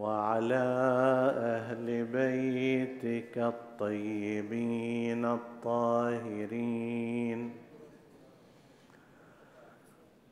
وعلى 0.00 0.66
أهل 1.56 2.04
بيتك 2.04 3.38
الطيبين 3.38 5.24
الطاهرين. 5.24 6.90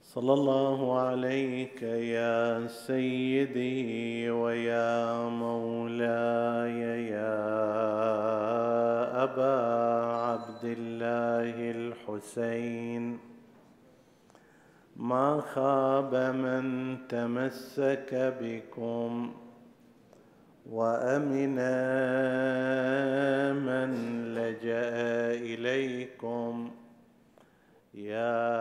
صلى 0.02 0.32
الله 0.32 1.00
عليك 1.00 1.82
يا 1.82 2.66
سيدي 2.66 4.30
ويا 4.30 5.28
مولاي 5.28 6.80
يا 7.12 7.44
أبا 9.24 9.56
عبد 10.28 10.64
الله 10.64 11.56
الحسين. 11.76 13.18
ما 14.96 15.40
خاب 15.40 16.14
من 16.14 16.96
تمسك 17.08 18.34
بكم 18.40 19.30
وامن 20.72 21.54
من 23.64 23.90
لجأ 24.34 24.90
إليكم. 25.32 26.70
يا 27.94 28.58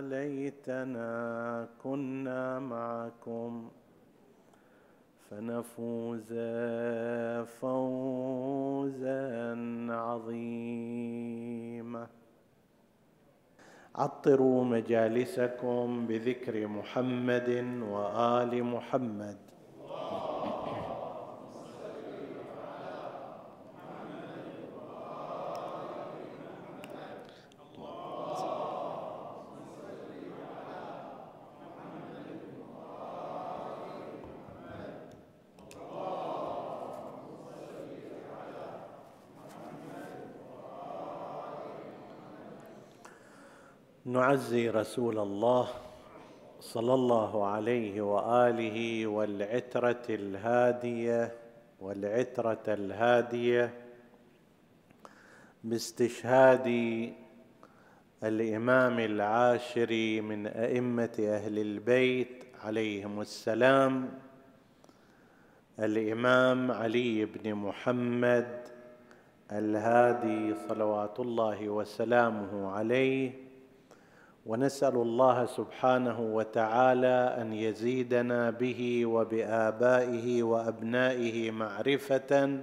ليتنا 0.00 1.68
كنا 1.82 2.58
معكم 2.58 3.70
فنفوز 5.30 6.32
فوزا 7.60 9.32
عظيما. 9.90 11.32
عطروا 13.94 14.64
مجالسكم 14.64 16.06
بذكر 16.06 16.66
محمد 16.66 17.48
وآل 17.82 18.64
محمد. 18.64 19.51
نعزي 44.12 44.70
رسول 44.70 45.18
الله 45.18 45.68
صلى 46.60 46.94
الله 46.94 47.46
عليه 47.46 48.00
وآله 48.00 49.06
والعترة 49.06 50.02
الهادية 50.10 51.34
والعترة 51.80 52.62
الهادية 52.68 53.74
باستشهاد 55.64 56.68
الإمام 58.24 58.98
العاشر 58.98 60.20
من 60.22 60.46
أئمة 60.46 61.16
أهل 61.18 61.58
البيت 61.58 62.44
عليهم 62.64 63.20
السلام 63.20 64.08
الإمام 65.78 66.70
علي 66.70 67.24
بن 67.24 67.54
محمد 67.54 68.68
الهادي 69.52 70.54
صلوات 70.68 71.20
الله 71.20 71.68
وسلامه 71.68 72.70
عليه 72.70 73.51
ونسأل 74.46 74.94
الله 74.94 75.46
سبحانه 75.46 76.20
وتعالى 76.20 77.36
أن 77.40 77.52
يزيدنا 77.52 78.50
به 78.50 79.06
وبآبائه 79.06 80.42
وأبنائه 80.42 81.50
معرفة 81.50 82.58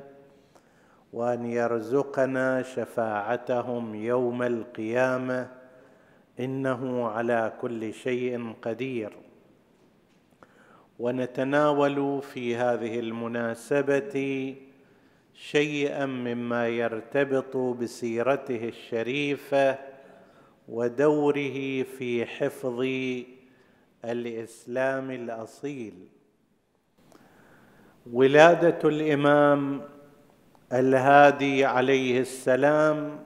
وأن 1.13 1.45
يرزقنا 1.45 2.61
شفاعتهم 2.63 3.95
يوم 3.95 4.43
القيامة 4.43 5.47
إنه 6.39 7.07
على 7.07 7.53
كل 7.61 7.93
شيء 7.93 8.53
قدير. 8.61 9.17
ونتناول 10.99 12.21
في 12.21 12.55
هذه 12.55 12.99
المناسبة 12.99 14.55
شيئا 15.33 16.05
مما 16.05 16.67
يرتبط 16.67 17.57
بسيرته 17.57 18.67
الشريفة 18.67 19.88
ودوره 20.69 21.83
في 21.83 22.25
حفظ 22.25 22.79
الإسلام 24.05 25.11
الأصيل. 25.11 25.93
ولادة 28.11 28.89
الإمام 28.89 29.81
الهادي 30.73 31.65
عليه 31.65 32.19
السلام 32.19 33.23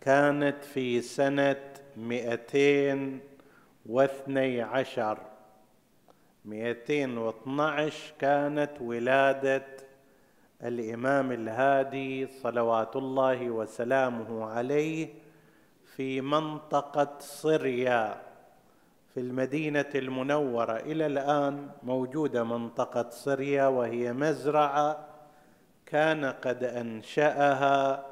كانت 0.00 0.64
في 0.64 1.00
سنة 1.00 1.62
مئتين 1.96 3.20
واثني 3.86 4.62
عشر. 4.62 5.18
مئتين 6.44 7.18
واثنعش 7.18 8.12
كانت 8.18 8.70
ولادة 8.80 9.66
الإمام 10.62 11.32
الهادي 11.32 12.26
صلوات 12.26 12.96
الله 12.96 13.50
وسلامه 13.50 14.44
عليه 14.44 15.08
في 15.96 16.20
منطقة 16.20 17.16
صريا 17.18 18.22
في 19.14 19.20
المدينة 19.20 19.90
المنورة. 19.94 20.72
إلى 20.72 21.06
الآن 21.06 21.68
موجودة 21.82 22.44
منطقة 22.44 23.10
صريا 23.10 23.66
وهي 23.66 24.12
مزرعة. 24.12 25.06
كان 25.86 26.24
قد 26.24 26.64
أنشأها 26.64 28.06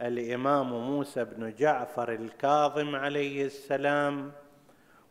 الإمام 0.00 0.72
موسى 0.72 1.24
بن 1.24 1.54
جعفر 1.54 2.12
الكاظم 2.12 2.96
عليه 2.96 3.44
السلام 3.46 4.32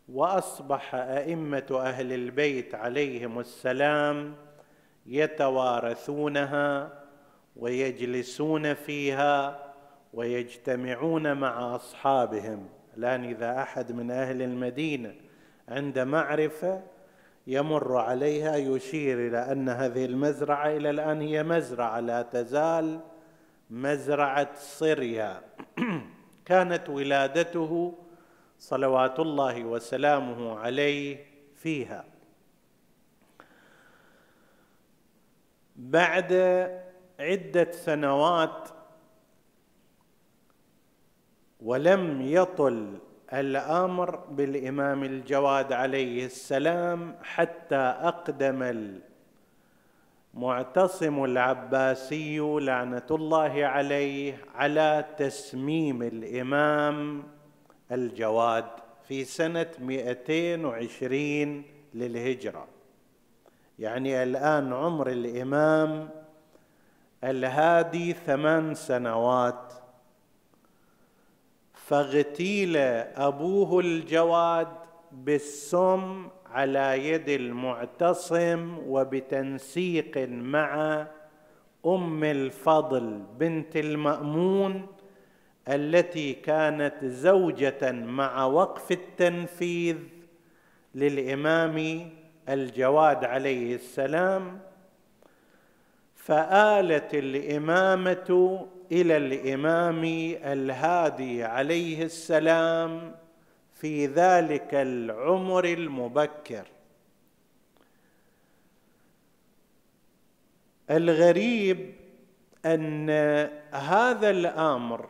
وأصبح 0.09 0.95
أئمة 0.95 1.79
أهل 1.81 2.13
البيت 2.13 2.75
عليهم 2.75 3.39
السلام 3.39 4.35
يتوارثونها 5.06 6.89
ويجلسون 7.56 8.73
فيها. 8.73 9.66
ويجتمعون 10.13 11.38
مع 11.38 11.75
أصحابهم. 11.75 12.69
الان 12.97 13.23
إذا 13.23 13.62
أحد 13.62 13.91
من 13.91 14.12
أهل 14.12 14.41
المدينة 14.41 15.16
عند 15.69 16.00
معرفة 16.00 16.84
يمر 17.47 17.97
عليها 17.97 18.56
يشير 18.56 19.28
إلى 19.28 19.51
أن 19.51 19.69
هذه 19.69 20.06
المزرعة 20.06 20.68
إلى 20.68 20.90
الآن 20.90 21.22
هي 21.22 21.44
مزرعة 21.44 22.00
لا 22.00 22.22
تزال 22.22 23.00
مزرعة 23.69 24.50
صريا. 24.56 25.41
كانت 26.45 26.89
ولادته 26.89 27.94
صلوات 28.59 29.19
الله 29.19 29.63
وسلامه 29.63 30.59
عليه 30.59 31.25
فيها. 31.56 32.06
بعد 35.75 36.34
عدة 37.19 37.72
سنوات 37.72 38.69
ولم 41.68 42.22
يطل 42.22 42.98
الأمر 43.34 44.16
بالإمام 44.16 45.04
الجواد 45.04 45.74
عليه 45.74 46.25
السلام 46.25 47.16
حتى 47.24 47.75
أقدم 47.75 48.90
المعتصم 50.34 51.24
العباسي 51.24 52.40
لعنة 52.40 53.06
الله 53.12 53.66
عليه 53.66 54.38
على 54.56 55.06
تسميم 55.18 56.04
الإمام 56.04 57.24
الجواد 57.92 58.66
في 59.08 59.24
سنة 59.24 59.72
220 59.80 61.64
للهجرة. 61.94 62.68
يعني 63.80 64.24
الآن 64.24 64.74
عمر 64.74 65.10
الإمام 65.10 66.10
الهادي 67.24 68.14
ثمان 68.14 68.74
سنوات 68.75 69.74
فاغتيل 71.88 72.78
أبوه 73.16 73.80
الجواد 73.80 74.68
بالسم 75.12 76.28
على 76.45 77.10
يد 77.10 77.30
المعتصم 77.30 78.78
وبتنسيق 78.88 80.18
مع 80.30 81.06
أم 81.86 82.24
الفضل 82.24 83.24
بنت 83.39 83.78
المأمون 83.78 84.88
التي 85.68 86.34
كانت 86.34 87.06
زوجة 87.06 87.92
مع 87.92 88.45
وقف 88.45 88.92
التنفيذ 88.92 89.98
للإمام 90.95 92.10
الجواد 92.50 93.25
عليه 93.25 93.75
السلام. 93.75 94.60
فآلت 96.16 97.13
الإمامة 97.13 98.68
إلى 98.92 99.18
الإمام 99.18 100.04
الهادي 100.44 101.44
عليه 101.44 102.04
السلام 102.04 103.16
في 103.74 104.06
ذلك 104.06 104.74
العمر 104.74 105.66
المبكر. 105.66 106.68
الغريب 110.92 111.94
أن 112.66 113.10
هذا 113.72 114.30
الأمر 114.30 115.10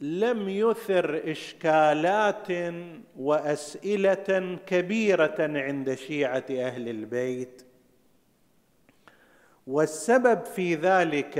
لم 0.00 0.48
يثر 0.48 1.30
إشكالات 1.30 2.74
وأسئلة 3.18 4.58
كبيرة 4.66 5.36
عند 5.38 5.94
شيعة 5.94 6.44
أهل 6.50 6.88
البيت. 6.88 7.62
والسبب 9.66 10.44
في 10.44 10.74
ذلك 10.74 11.38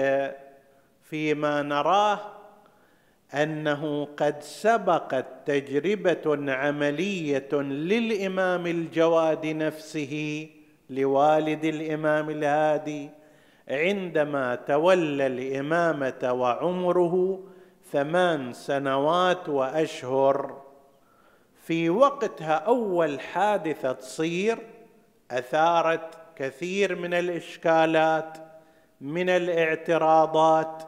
فيما 1.02 1.62
نراه 1.62 2.20
أنه 3.34 4.08
قد 4.16 4.42
سبقت 4.42 5.26
تجربة 5.46 6.52
عملية 6.52 7.48
للإمام 7.62 8.66
الجواد 8.66 9.46
نفسه 9.46 10.48
لوالد 10.90 11.64
الإمام 11.64 12.30
الهادي 12.30 13.10
عندما 13.68 14.54
تولى 14.54 15.26
الإمامة 15.26 16.32
وعمره 16.32 17.40
ثمان 17.92 18.52
سنوات 18.52 19.48
وأشهر. 19.48 20.62
في 21.66 21.90
وقتها 21.90 22.54
أول 22.54 23.20
حادثة 23.20 23.92
تصير 23.92 24.58
أثارت 25.30 26.14
كثير 26.36 26.94
من 26.94 27.14
الإشكالات 27.14 28.38
من 29.00 29.28
الاعتراضات 29.28 30.82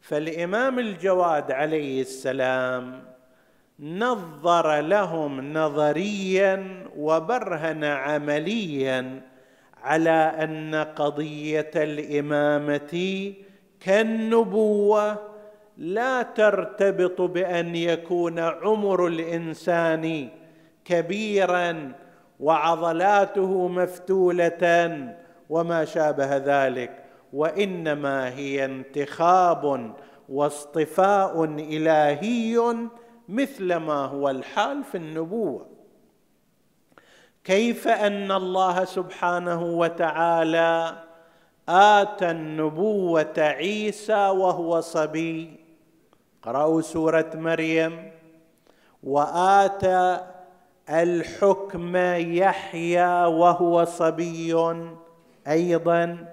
فالإمام 0.00 0.78
الجواد 0.78 1.52
عليه 1.52 2.00
السلام 2.00 3.02
نظر 3.80 4.80
لهم 4.80 5.52
نظريا 5.52 6.86
وبرهن 6.96 7.84
عمليا 7.84 9.20
على 9.82 10.32
أن 10.42 10.74
قضية 10.74 11.70
الإمامة 11.76 13.32
كالنبوة 13.80 15.18
لا 15.78 16.22
ترتبط 16.22 17.20
بأن 17.20 17.76
يكون 17.76 18.38
عمر 18.38 19.06
الإنسان 19.06 20.28
كبيرا 20.84 21.92
وعضلاته 22.40 23.68
مفتولة 23.68 25.14
وما 25.50 25.84
شابه 25.84 26.36
ذلك. 26.36 27.04
وإنما 27.32 28.28
هي 28.28 28.64
انتخاب 28.64 29.94
واصطفاء 30.28 31.44
إلهي 31.44 32.74
مثل 33.28 33.76
ما 33.76 34.04
هو 34.04 34.30
الحال 34.30 34.84
في 34.84 34.96
النبوة. 34.96 35.66
كيف 37.44 37.88
أن 37.88 38.32
الله 38.32 38.84
سبحانه 38.84 39.62
وتعالى 39.62 41.02
آتى 41.68 42.30
النبوة 42.30 43.34
عيسى 43.38 44.28
وهو 44.28 44.80
صبي؟ 44.80 45.60
قرأوا 46.42 46.80
سورة 46.80 47.30
مريم. 47.34 48.10
وآتى 49.02 50.20
الحكم 50.90 51.96
يحيى 52.36 53.24
وهو 53.24 53.84
صبي 53.84 54.56
أيضا. 55.48 56.28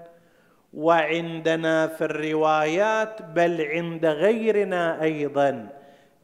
وعندنا 0.74 1.88
في 1.88 2.04
الروايات 2.06 3.22
بل 3.22 3.62
عند 3.62 4.06
غيرنا 4.06 5.04
أيضا 5.04 5.70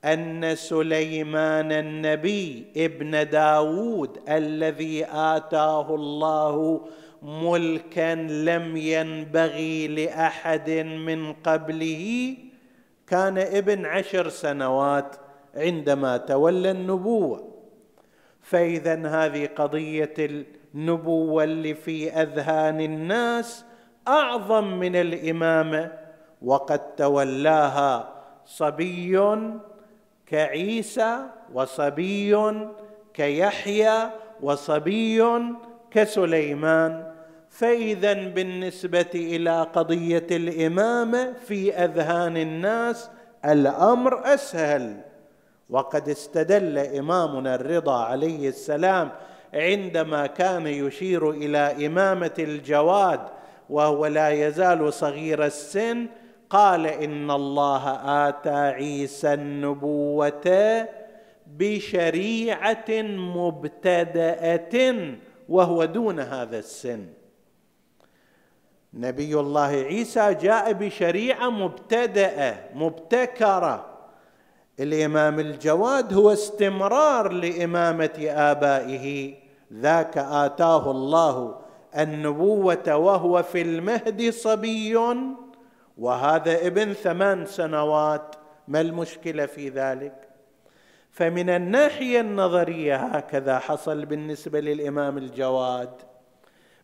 أن 0.06 0.56
سليمان 0.56 1.72
النبي 1.72 2.66
ابن 2.78 3.30
داود 3.30 4.20
الذي 4.30 5.06
آتاه 5.06 5.96
الله 5.96 6.82
ملكا 7.22 8.16
لم 8.16 8.78
ينبغي 8.78 9.88
لأحد 9.88 10.70
من 11.06 11.34
قبله 11.34 12.36
كان 13.08 13.38
ابن 13.38 13.86
عشر 13.86 14.30
سنوات 14.30 15.16
عندما 15.56 16.18
تولى 16.18 16.72
النبوة. 16.72 17.54
فاذا 18.42 19.08
هذه 19.08 19.50
قضية 19.56 20.14
النبوة 20.76 21.44
اللي 21.44 21.74
في 21.74 22.12
أذهان 22.12 22.82
الناس 22.82 23.66
أعظم 24.08 24.80
من 24.80 24.96
الامامه 24.96 25.92
وقد 26.42 26.96
تولاها 26.96 28.10
صبي 28.46 29.20
كعيسى 30.28 31.20
وصبي 31.54 32.38
كيحيى 33.14 34.10
وصبي 34.42 35.24
كسليمان. 35.92 37.14
فإذا 37.50 38.14
بالنسبة 38.14 39.12
إلى 39.16 39.62
قضية 39.74 40.28
الامامه 40.32 41.34
في 41.34 41.74
أذهان 41.74 42.38
الناس 42.38 43.10
الأمر 43.46 44.34
أسهل. 44.34 45.02
وقد 45.70 46.10
استدل 46.10 46.78
إمامنا 46.78 47.56
الرضا 47.56 48.04
عليه 48.04 48.50
السلام 48.50 49.12
عندما 49.54 50.28
كان 50.28 50.68
يشير 50.68 51.30
إلى 51.30 51.88
إمامة 51.88 52.34
الجواد 52.40 53.20
وهو 53.70 54.06
لا 54.06 54.30
يزال 54.30 54.94
صغير 54.94 55.46
السن. 55.46 56.08
قال 56.50 56.88
إن 56.88 57.32
الله 57.32 57.90
آتى 58.30 58.50
عيسى 58.50 59.34
النبوة 59.34 60.88
بشريعة 61.48 62.90
مبتدأة 63.38 64.96
وهو 65.50 65.86
دون 65.86 66.20
هذا 66.20 66.60
السن. 66.60 67.06
نبي 68.94 69.40
الله 69.40 69.68
عيسى 69.68 70.34
جاء 70.34 70.74
بشريعة 70.74 71.50
مبتدأة 71.50 72.56
مبتكرة. 72.76 73.86
الإمام 74.80 75.40
الجواد 75.40 76.14
هو 76.14 76.34
استمرار 76.34 77.32
لإمامة 77.32 78.26
آبائه 78.30 79.34
ذاك 79.74 80.18
آتاه 80.18 80.92
الله 80.92 81.63
النبوة 81.98 82.96
وهو 82.96 83.44
في 83.44 83.62
المهد 83.62 84.30
صبي 84.30 84.96
وهذا 85.98 86.68
ابن 86.68 86.94
ثمان 86.94 87.46
سنوات. 87.46 88.36
ما 88.68 88.82
المشكلة 88.82 89.46
في 89.46 89.70
ذلك؟ 89.70 90.30
فمن 91.12 91.50
الناحية 91.50 92.22
النظرية 92.22 92.96
هكذا 92.96 93.60
حصل 93.60 94.06
بالنسبة 94.06 94.60
للإمام 94.60 95.18
الجواد. 95.18 95.90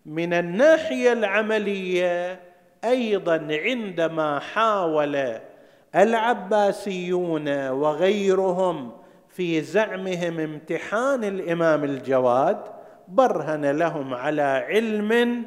من 0.05 0.33
الناحية 0.33 1.13
العملية 1.13 2.39
أيضا 2.83 3.47
عندما 3.51 4.39
حاول 4.39 5.39
العباسيون 5.95 7.69
وغيرهم 7.69 8.91
في 9.29 9.61
زعمهم 9.61 10.39
امتحان 10.39 11.23
الإمام 11.23 11.83
الجواد 11.83 12.78
برهن 13.09 13.65
لهم 13.65 14.13
على 14.13 14.41
علم 14.41 15.43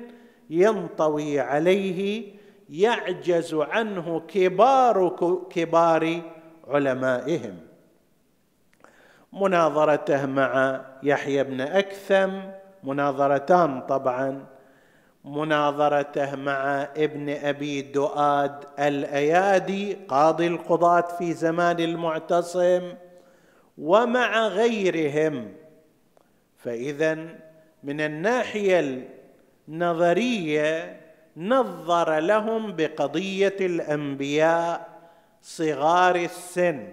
ينطوي 0.50 1.40
عليه 1.40 2.32
يعجز 2.70 3.54
عنه 3.54 4.22
كبار 4.28 5.16
كبار 5.50 6.22
علمائهم. 6.68 7.56
مناظرته 9.32 10.26
مع 10.26 10.80
يحيى 11.02 11.44
بن 11.44 11.60
أكثم 11.60 12.30
مناظرتان 12.84 13.80
طبعا. 13.80 14.44
مناظرته 15.24 16.36
مع 16.36 16.82
ابن 16.96 17.28
أبي 17.30 17.82
دؤاد 17.82 18.64
الأيادي 18.78 19.94
قاضي 20.08 20.46
القضاة 20.46 21.00
في 21.18 21.32
زمان 21.32 21.80
المعتصم 21.80 22.94
ومع 23.78 24.46
غيرهم. 24.46 25.52
فاذا 26.56 27.18
من 27.82 28.00
الناحية 28.00 29.08
النظرية 29.68 31.00
نظر 31.36 32.18
لهم 32.18 32.76
بقضية 32.76 33.56
الأنبياء 33.60 34.88
صغار 35.42 36.16
السن. 36.16 36.88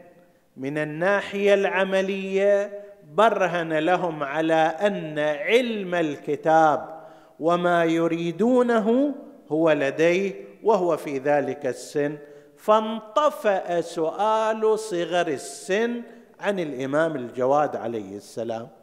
من 0.57 0.77
الناحية 0.77 1.53
العملية 1.53 2.83
برهن 3.13 3.73
لهم 3.73 4.23
على 4.23 4.53
أن 4.53 5.19
علم 5.19 5.95
الكتاب 5.95 6.99
وما 7.39 7.85
يريدونه 7.85 9.15
هو 9.49 9.71
لديه 9.71 10.33
وهو 10.63 10.97
في 10.97 11.17
ذلك 11.17 11.65
السن. 11.65 12.17
فانطفأ 12.57 13.81
سؤال 13.81 14.79
صغر 14.79 15.27
السن 15.27 16.01
عن 16.39 16.59
الإمام 16.59 17.15
الجواد 17.15 17.75
عليه 17.75 18.17
السلام. 18.17 18.78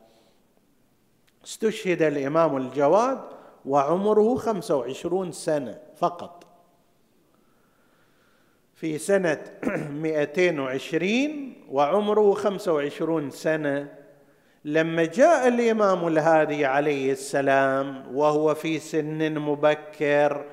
استشهد 1.46 2.02
الإمام 2.02 2.56
الجواد 2.56 3.18
وعمره 3.66 4.34
خمسة 4.34 4.76
وعشرون 4.76 5.32
سنة 5.32 5.78
فقط. 5.96 6.44
في 8.74 8.98
سنة 8.98 9.44
220 10.02 11.52
وعمره 11.70 12.34
25 12.34 13.30
سنة 13.30 13.88
لما 14.64 15.04
جاء 15.04 15.48
الإمام 15.48 16.06
الهادي 16.06 16.64
عليه 16.64 17.12
السلام 17.12 18.16
وهو 18.16 18.54
في 18.54 18.78
سن 18.78 19.38
مبكر 19.38 20.44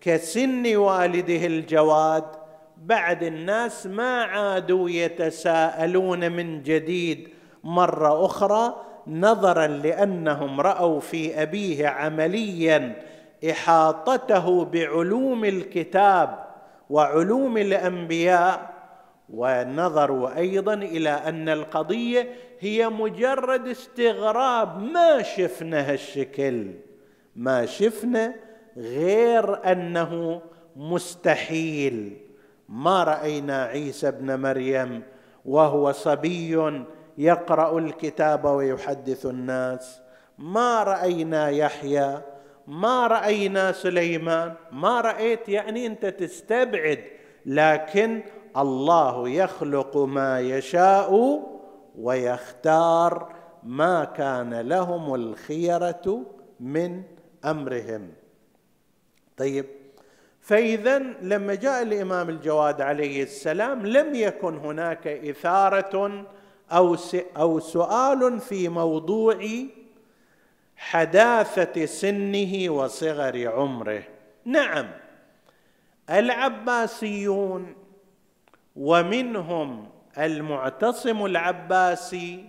كسن 0.00 0.76
والده 0.76 1.46
الجواد 1.46 2.24
بعد 2.76 3.22
الناس 3.22 3.86
ما 3.86 4.22
عادوا 4.22 4.90
يتساءلون 4.90 6.32
من 6.32 6.62
جديد 6.62 7.28
مرة 7.64 8.24
أخرى 8.24 8.89
نظرا 9.10 9.66
لأنهم 9.66 10.60
رأوا 10.60 11.00
في 11.00 11.42
أبيه 11.42 11.88
عمليا 11.88 13.02
إحاطته 13.50 14.64
بعلوم 14.64 15.44
الكتاب 15.44 16.38
وعلوم 16.90 17.56
الأنبياء 17.56 18.70
ونظروا 19.34 20.36
أيضا 20.36 20.74
إلى 20.74 21.10
أن 21.10 21.48
القضية 21.48 22.28
هي 22.60 22.88
مجرد 22.88 23.68
استغراب. 23.68 24.82
ما 24.82 25.22
شفنا 25.22 25.92
هالشكل 25.92 26.70
ما 27.36 27.66
شفنا 27.66 28.34
غير 28.76 29.72
أنه 29.72 30.42
مستحيل. 30.76 32.16
ما 32.68 33.04
رأينا 33.04 33.64
عيسى 33.64 34.08
ابن 34.08 34.40
مريم 34.40 35.02
وهو 35.44 35.92
صبي 35.92 36.80
يقرأ 37.20 37.78
الكتاب 37.78 38.44
ويحدث 38.44 39.26
الناس. 39.26 40.00
ما 40.38 40.82
رأينا 40.82 41.48
يحيى 41.48 42.20
ما 42.66 43.06
رأينا 43.06 43.72
سليمان. 43.72 44.54
ما 44.72 45.00
رأيت 45.00 45.48
يعني 45.48 45.86
أنت 45.86 46.06
تستبعد 46.06 47.04
لكن 47.46 48.22
الله 48.56 49.28
يخلق 49.28 49.96
ما 49.96 50.40
يشاء 50.40 51.42
ويختار 51.98 53.32
ما 53.62 54.04
كان 54.04 54.60
لهم 54.60 55.14
الخيرة 55.14 56.22
من 56.60 57.02
أمرهم. 57.44 58.08
طيب 59.36 59.66
فإذا 60.40 60.98
لما 61.22 61.54
جاء 61.54 61.82
الإمام 61.82 62.28
الجواد 62.28 62.80
عليه 62.80 63.22
السلام 63.22 63.86
لم 63.86 64.14
يكن 64.14 64.56
هناك 64.56 65.06
إثارة 65.06 66.24
أو 66.72 66.96
أو 67.36 67.60
سؤال 67.60 68.40
في 68.40 68.68
موضوع 68.68 69.38
حداثة 70.76 71.86
سنه 71.86 72.70
وصغر 72.70 73.48
عمره. 73.48 74.02
نعم 74.44 74.90
العباسيون 76.10 77.74
ومنهم 78.76 79.88
المعتصم 80.18 81.24
العباسي 81.24 82.48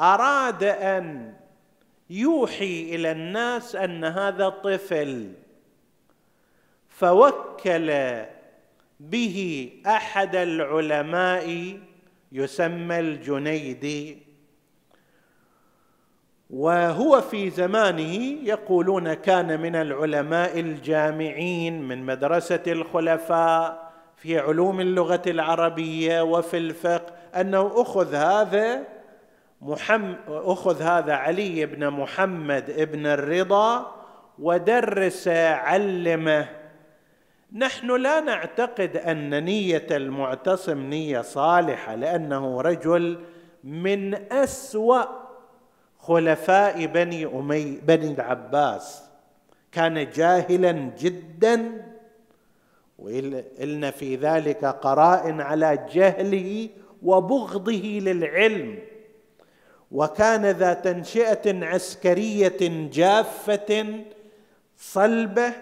أراد 0.00 0.62
أن 0.64 1.34
يوحي 2.10 2.94
إلى 2.94 3.12
الناس 3.12 3.76
أن 3.76 4.04
هذا 4.04 4.48
طفل 4.48 5.32
فوكل 6.88 8.22
به 9.00 9.70
أحد 9.86 10.36
العلماء 10.36 11.78
يسمى 12.32 13.00
الجنيدي. 13.00 14.28
وهو 16.50 17.20
في 17.20 17.50
زمانه 17.50 18.14
يقولون 18.42 19.14
كان 19.14 19.60
من 19.60 19.76
العلماء 19.76 20.60
الجامعين 20.60 21.88
من 21.88 22.06
مدرسة 22.06 22.62
الخلفاء 22.66 23.92
في 24.16 24.38
علوم 24.38 24.80
اللغة 24.80 25.22
العربية 25.26 26.22
وفي 26.22 26.56
الفقه 26.56 27.12
أنه 27.40 27.72
أخذ 27.74 28.14
هذا 28.14 28.84
محمد 29.62 30.16
أخذ 30.28 30.82
هذا 30.82 31.12
علي 31.12 31.66
بن 31.66 31.90
محمد 31.90 32.88
بن 32.92 33.06
الرضا 33.06 33.94
ودرس 34.38 35.28
علمه 35.28 36.48
نحن 37.52 37.96
لا 37.96 38.20
نعتقد 38.20 38.96
أن 38.96 39.44
نية 39.44 39.86
المعتصم 39.90 40.78
نية 40.78 41.20
صالحة 41.20 41.94
لأنه 41.94 42.60
رجل 42.60 43.18
من 43.64 44.32
أسوأ 44.32 45.04
خلفاء 45.98 46.86
بني 46.86 47.26
أمي 47.26 47.78
بني 47.82 48.12
العباس. 48.12 49.04
كان 49.72 50.10
جاهلا 50.10 50.72
جدا 50.98 51.84
وإلنا 52.98 53.90
في 53.90 54.16
ذلك 54.16 54.64
قرائن 54.64 55.40
على 55.40 55.86
جهله 55.92 56.68
وبغضه 57.02 57.82
للعلم. 58.02 58.78
وكان 59.90 60.46
ذا 60.46 60.72
تنشئة 60.72 61.64
عسكرية 61.64 62.88
جافة 62.92 64.02
صلبة 64.76 65.52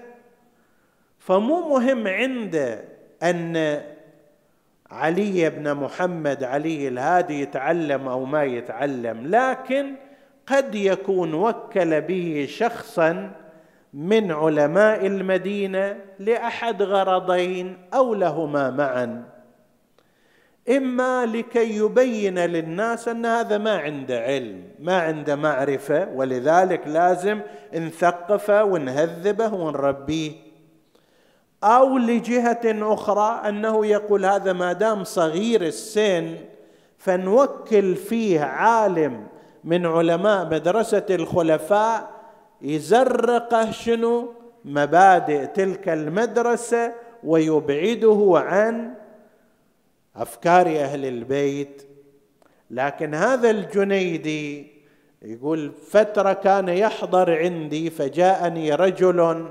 فمو 1.27 1.69
مهم 1.69 2.07
عنده 2.07 2.85
أن 3.23 3.83
علي 4.91 5.51
بن 5.51 5.75
محمد 5.75 6.45
علي 6.45 6.89
الهادي 6.89 7.41
يتعلم 7.41 8.09
أو 8.09 8.25
ما 8.25 8.45
يتعلم 8.45 9.27
لكن 9.27 9.95
قد 10.47 10.75
يكون 10.75 11.35
وكل 11.35 12.01
به 12.01 12.47
شخصا 12.51 13.31
من 13.95 14.33
علماء 14.33 15.07
المدينة 15.07 15.99
لأحد 16.19 16.83
غرضين 16.83 17.79
أو 17.95 18.15
لهما 18.15 18.71
معا. 18.71 19.25
إما 20.69 21.27
لكي 21.27 21.77
يبين 21.77 22.39
للناس 22.39 23.09
أن 23.09 23.27
هذا 23.27 23.59
ما 23.59 23.79
عنده 23.79 24.21
علم 24.21 24.63
ما 24.81 25.01
عنده 25.01 25.37
معرفة 25.37 26.09
ولذلك 26.15 26.87
لازم 26.87 27.41
نثقفه 27.75 28.65
ونهذبه 28.65 29.55
ونربيه 29.55 30.46
أو 31.65 31.99
لجهة 31.99 32.93
أخرى 32.93 33.49
أنه 33.49 33.87
يقول 33.87 34.25
هذا 34.25 34.53
ما 34.53 34.73
دام 34.73 35.05
صغير 35.05 35.63
السن 35.63 36.37
فنوكل 36.99 37.97
فيه 37.97 38.41
عالم 38.41 39.27
من 39.65 39.87
علماء 39.87 40.47
مدرسة 40.47 41.07
الخلفاء 41.11 42.11
يزرقه 42.63 43.71
شنو؟ 43.71 44.33
مبادئ 44.65 45.47
تلك 45.47 45.89
المدرسة 45.89 46.93
ويبعده 47.25 48.33
عن 48.35 48.95
أفكار 50.17 50.67
أهل 50.67 51.05
البيت. 51.05 51.83
لكن 52.71 53.15
هذا 53.15 53.51
الجنيدي 53.51 54.67
يقول 55.23 55.73
فترة 55.91 56.33
كان 56.33 56.69
يحضر 56.69 57.39
عندي 57.39 57.91
فجاءني 57.91 58.75
رجل 58.75 59.49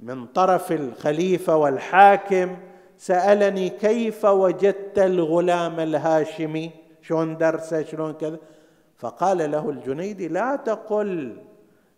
من 0.00 0.26
طرف 0.26 0.72
الخليفة 0.72 1.56
والحاكم 1.56 2.56
سألني 2.98 3.68
كيف 3.68 4.24
وجدت 4.24 4.98
الغلام 4.98 5.80
الهاشمي؟ 5.80 6.70
شلون 7.02 7.36
درسه؟ 7.36 7.82
شلون 7.82 8.12
كذا؟ 8.12 8.38
فقال 8.98 9.50
له 9.50 9.70
الجنيدي 9.70 10.28
لا 10.28 10.56
تقل 10.56 11.36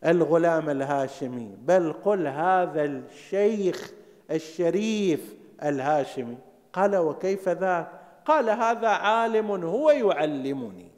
الغلام 0.05 0.71
الهاشمي 0.71 1.57
بل 1.63 1.93
قل 1.93 2.27
هذا 2.27 2.85
الشيخ 2.85 3.93
الشريف 4.31 5.35
الهاشمي. 5.65 6.39
قال 6.73 6.97
وكيف 6.97 7.49
ذاك؟ 7.49 7.89
قال 8.27 8.51
هذا 8.51 8.89
عالم 8.89 9.51
هو 9.65 9.91
يعلمني. 9.91 10.91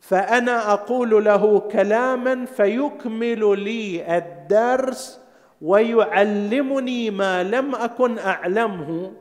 فأنا 0.00 0.72
أقول 0.72 1.24
له 1.24 1.60
كلاما 1.60 2.44
فيكمل 2.44 3.58
لي 3.58 4.16
الدرس 4.18 5.19
ويعلمني 5.62 7.10
ما 7.10 7.42
لم 7.42 7.74
أكن 7.74 8.18
أعلمه. 8.18 9.12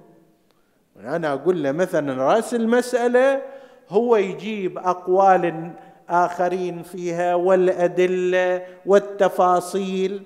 أنا 1.00 1.34
أقول 1.34 1.64
له 1.64 1.72
مثلا 1.72 2.24
رأس 2.24 2.54
المسألة 2.54 3.42
هو 3.90 4.16
يجيب 4.16 4.78
أقوال 4.78 5.72
آخرين 6.10 6.84
فيها 6.84 7.36
والأدلة 7.36 8.62
والتفاصيل 8.86 10.24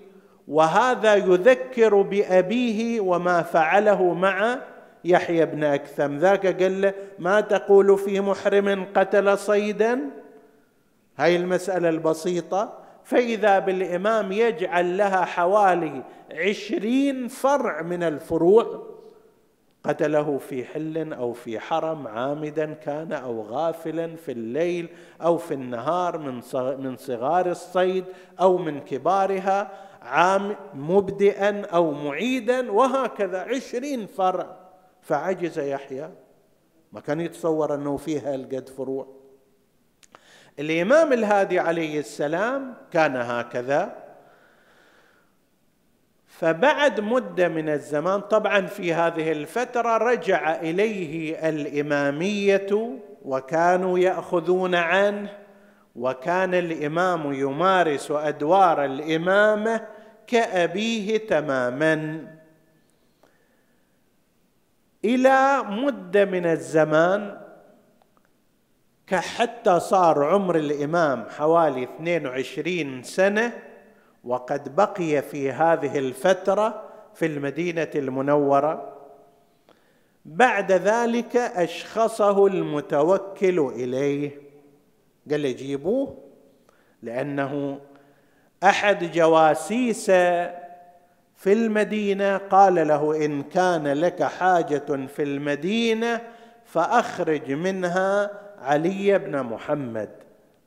وهذا 0.47 1.15
يذكر 1.15 2.01
بأبيه 2.01 3.01
وما 3.01 3.41
فعله 3.41 4.13
مع 4.13 4.57
يحيى 5.05 5.45
بن 5.45 5.63
أكثم. 5.63 6.17
ذاك 6.17 6.63
قال 6.63 6.81
له 6.81 6.93
ما 7.19 7.41
تقول 7.41 7.97
في 7.97 8.21
محرم 8.21 8.85
قتل 8.95 9.37
صيدا؟ 9.37 9.99
هاي 11.17 11.35
المسألة 11.35 11.89
البسيطة. 11.89 12.82
فإذا 13.03 13.59
بالإمام 13.59 14.31
يجعل 14.31 14.97
لها 14.97 15.25
حوالي 15.25 16.03
عشرين 16.31 17.27
فرع 17.27 17.81
من 17.81 18.03
الفروع 18.03 18.93
قتله 19.83 20.37
في 20.37 20.65
حل 20.65 21.13
أو 21.13 21.33
في 21.33 21.59
حرم 21.59 22.07
عامدا 22.07 22.73
كان 22.73 23.13
أو 23.13 23.41
غافلا 23.41 24.15
في 24.15 24.31
الليل 24.31 24.89
أو 25.21 25.37
في 25.37 25.53
النهار 25.53 26.17
من 26.77 26.95
صغار 26.97 27.51
الصيد 27.51 28.05
أو 28.39 28.57
من 28.57 28.79
كبارها 28.79 29.71
عام 30.01 30.55
مبدئا 30.73 31.65
أو 31.65 31.91
معيدا 31.91 32.71
وهكذا 32.71 33.39
عشرين 33.39 34.05
فرع. 34.05 34.57
فعجز 35.01 35.59
يحيى. 35.59 36.11
ما 36.91 36.99
كان 36.99 37.21
يتصور 37.21 37.75
أنه 37.75 37.97
فيها 37.97 38.35
القد 38.35 38.69
فروع. 38.69 39.22
الإمام 40.59 41.13
الهادي 41.13 41.59
عليه 41.59 41.99
السلام 41.99 42.73
كان 42.91 43.15
هكذا. 43.15 44.03
فبعد 46.27 46.99
مدة 46.99 47.47
من 47.47 47.69
الزمان 47.69 48.21
طبعا 48.21 48.65
في 48.65 48.93
هذه 48.93 49.31
الفترة 49.31 49.97
رجع 49.97 50.55
إليه 50.55 51.49
الإمامية 51.49 52.99
وكانوا 53.25 53.99
يأخذون 53.99 54.75
عنه 54.75 55.29
وكان 55.95 56.53
الإمام 56.53 57.33
يمارس 57.33 58.11
أدوار 58.11 58.85
الإمامة 58.85 59.87
كأبيه 60.27 61.27
تماما. 61.27 62.27
إلى 65.05 65.63
مدة 65.69 66.25
من 66.25 66.45
الزمان 66.45 67.42
حتى 69.15 69.79
صار 69.79 70.23
عمر 70.23 70.55
الإمام 70.55 71.25
حوالي 71.29 71.83
22 71.83 73.03
سنة 73.03 73.51
وقد 74.23 74.75
بقي 74.75 75.21
في 75.21 75.51
هذه 75.51 75.97
الفترة 75.99 76.83
في 77.13 77.25
المدينة 77.25 77.89
المنورة. 77.95 78.93
بعد 80.25 80.71
ذلك 80.71 81.35
أشخصه 81.35 82.47
المتوكل 82.47 83.59
إليه. 83.75 84.31
قال 85.27 85.55
جيبوه 85.55 86.17
لأنه 87.01 87.79
أحد 88.63 89.11
جواسيس 89.11 90.05
في 91.35 91.53
المدينة. 91.53 92.37
قال 92.37 92.87
له 92.87 93.25
إن 93.25 93.43
كان 93.43 93.87
لك 93.87 94.23
حاجة 94.23 95.07
في 95.15 95.23
المدينة 95.23 96.21
فأخرج 96.65 97.51
منها 97.51 98.42
علي 98.63 99.17
بن 99.19 99.43
محمد. 99.43 100.09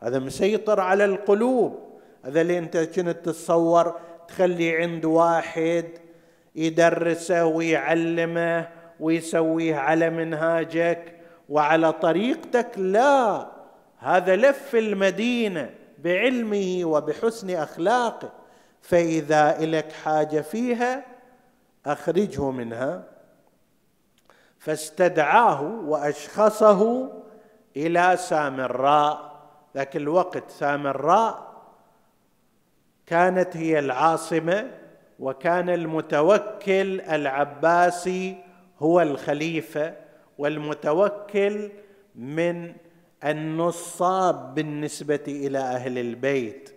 هذا 0.03 0.19
مسيطر 0.19 0.81
على 0.81 1.05
القلوب. 1.05 1.79
هذا 2.25 2.41
اللي 2.41 2.59
انت 2.59 2.77
كنت 2.77 3.09
تتصور؟ 3.09 3.95
تخلي 4.29 4.77
عند 4.77 5.05
واحد 5.05 5.85
يدرسه 6.55 7.47
ويعلمه 7.47 8.69
ويسويه 9.01 9.77
على 9.77 10.11
منهاجك 10.11 11.13
وعلى 11.49 11.93
طريقتك؟ 11.93 12.71
لا. 12.77 13.47
هذا 13.99 14.37
لف 14.37 14.75
المدينة 14.75 15.71
بعلمه 15.99 16.81
وبحسن 16.85 17.51
أخلاقه. 17.51 18.33
فإذا 18.81 19.59
لك 19.61 19.93
حاجة 19.93 20.41
فيها 20.41 21.05
أخرجه 21.87 22.51
منها. 22.51 23.05
فاستدعاه 24.59 25.63
وأشخصه 25.63 27.13
إلى 27.77 28.17
سامراء 28.17 29.37
ذاك 29.77 29.97
الوقت 29.97 30.51
سامراء 30.51 31.53
كانت 33.07 33.57
هي 33.57 33.79
العاصمة 33.79 34.71
وكان 35.19 35.71
المتوكل 35.71 37.01
العباسي 37.01 38.37
هو 38.79 39.01
الخليفة 39.01 39.95
والمتوكل 40.39 41.71
من 42.15 42.73
النصاب 43.25 44.55
بالنسبة 44.55 45.25
إلى 45.29 45.59
أهل 45.59 45.99
البيت. 45.99 46.71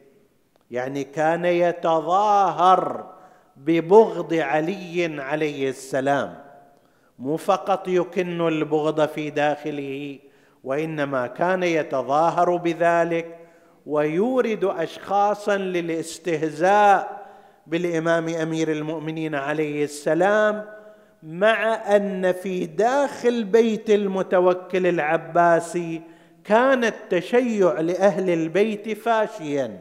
يعني 0.71 1.03
كان 1.03 1.45
يتظاهر 1.45 3.13
ببغض 3.57 4.33
علي 4.33 5.21
عليه 5.21 5.69
السلام. 5.69 6.43
مو 7.19 7.37
فقط 7.37 7.87
يكن 7.87 8.47
البغض 8.47 9.05
في 9.05 9.29
داخله 9.29 10.19
وإنما 10.63 11.27
كان 11.27 11.63
يتظاهر 11.63 12.55
بذلك 12.55 13.39
ويورد 13.85 14.63
اشخاصا 14.63 15.57
للاستهزاء 15.57 17.25
بالإمام 17.67 18.29
أمير 18.29 18.71
المؤمنين 18.71 19.35
عليه 19.35 19.83
السلام 19.83 20.65
مع 21.23 21.73
أن 21.95 22.31
في 22.31 22.65
داخل 22.65 23.43
بيت 23.43 23.89
المتوكل 23.89 24.87
العباسي 24.87 26.01
كان 26.43 26.83
التشيع 26.83 27.79
لأهل 27.79 28.29
البيت 28.29 28.97
فاشيا. 28.97 29.79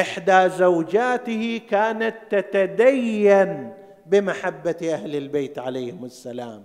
إحدى 0.00 0.48
زوجاته 0.48 1.60
كانت 1.70 2.14
تتدين 2.30 3.72
بمحبة 4.06 4.76
أهل 4.82 5.16
البيت 5.16 5.58
عليهم 5.58 6.04
السلام. 6.04 6.64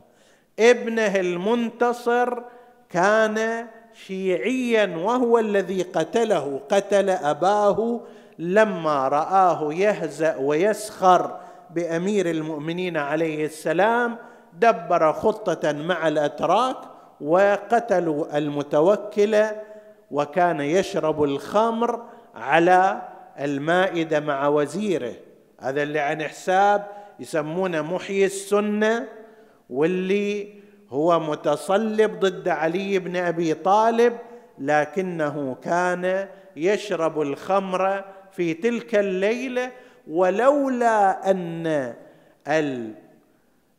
ابنه 0.60 1.16
المنتصر 1.16 2.44
كان 2.92 3.68
شيعيا 3.94 4.98
وهو 4.98 5.40
الذي 5.40 5.82
قتله 5.82 6.62
قتل 6.70 7.10
أباه 7.10 8.02
لما 8.40 9.08
رآه 9.08 9.74
يهزأ 9.74 10.36
ويسخر 10.36 11.38
بأمير 11.70 12.30
المؤمنين 12.30 12.98
عليه 12.98 13.46
السلام 13.46 14.18
دبر 14.54 15.14
خطة 15.14 15.72
مع 15.72 16.08
الأتراك 16.08 16.78
وقتلوا 17.22 18.38
المتوكل 18.38 19.46
وكان 20.12 20.62
يشرب 20.62 21.24
الخمر 21.24 22.04
على 22.36 23.02
المائدة 23.40 24.20
مع 24.20 24.48
وزيره. 24.48 25.14
هذا 25.60 25.84
اللي 25.84 26.00
عن 26.00 26.24
حساب 26.24 26.88
يسمونه 27.20 27.82
محيي 27.82 28.26
السنة 28.26 29.08
واللي 29.70 30.61
هو 30.92 31.20
متصلب 31.20 32.20
ضد 32.20 32.48
علي 32.48 33.00
بن 33.00 33.16
أبي 33.16 33.54
طالب 33.54 34.18
لكنه 34.60 35.56
كان 35.64 36.28
يشرب 36.56 37.22
الخمر 37.22 38.04
في 38.32 38.54
تلك 38.54 38.96
الليلة 38.96 39.72
ولولا 40.08 41.32
أن 41.32 41.94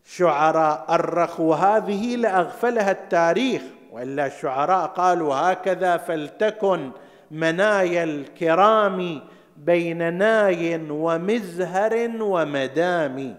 الشعراء 0.07 0.87
أرخوا 0.89 1.55
هذه 1.55 2.17
لأغفلها 2.17 2.91
التاريخ 2.91 3.63
وإلا 3.93 4.27
الشعراء 4.27 4.87
قالوا 4.87 5.35
هكذا 5.35 5.97
فلتكن 5.97 6.91
منايا 7.31 8.05
الكرام 8.05 9.21
بين 9.57 10.15
ناي 10.15 10.91
ومزهر 10.91 12.11
ومدام. 12.21 13.37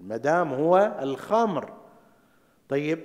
المدام 0.00 0.52
هو 0.52 0.92
الخمر. 1.02 1.77
طيب 2.68 2.98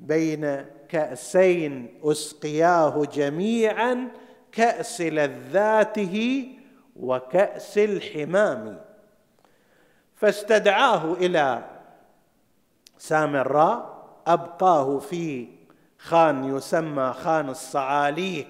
بين 0.00 0.64
كأسين 0.88 2.00
أسقياه 2.04 3.04
جميعا 3.14 4.08
كأس 4.52 5.00
لذاته 5.00 6.46
وكأس 6.96 7.78
الحمام. 7.78 8.80
فاستدعاه 10.16 11.12
إلى 11.14 11.64
سامراء 12.98 13.96
أبقاه 14.26 14.98
في 14.98 15.46
خان 15.98 16.56
يسمى 16.56 17.12
خان 17.12 17.48
الصعاليك 17.48 18.48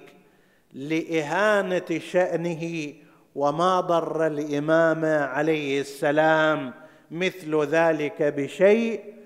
لإهانة 0.73 1.99
شأنه 1.99 2.93
وما 3.35 3.81
ضر 3.81 4.27
الإمام 4.27 5.05
عليه 5.05 5.81
السلام 5.81 6.73
مثل 7.11 7.65
ذلك 7.65 8.21
بشيء. 8.23 9.16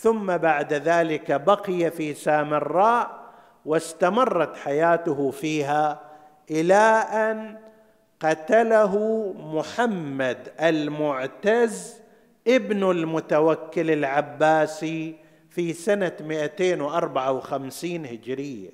ثم 0.00 0.36
بعد 0.36 0.72
ذلك 0.72 1.40
بقي 1.40 1.90
في 1.90 2.14
سامراء 2.14 3.26
واستمرت 3.64 4.56
حياته 4.56 5.30
فيها 5.30 6.00
إلى 6.50 6.74
أن 7.12 7.58
قتله 8.20 8.96
محمد 9.32 10.38
المعتز 10.60 12.00
ابن 12.48 12.90
المتوكل 12.90 13.90
العباسي 13.90 15.16
في 15.50 15.72
سنة 15.72 16.12
254 16.20 18.06
هجرية. 18.06 18.70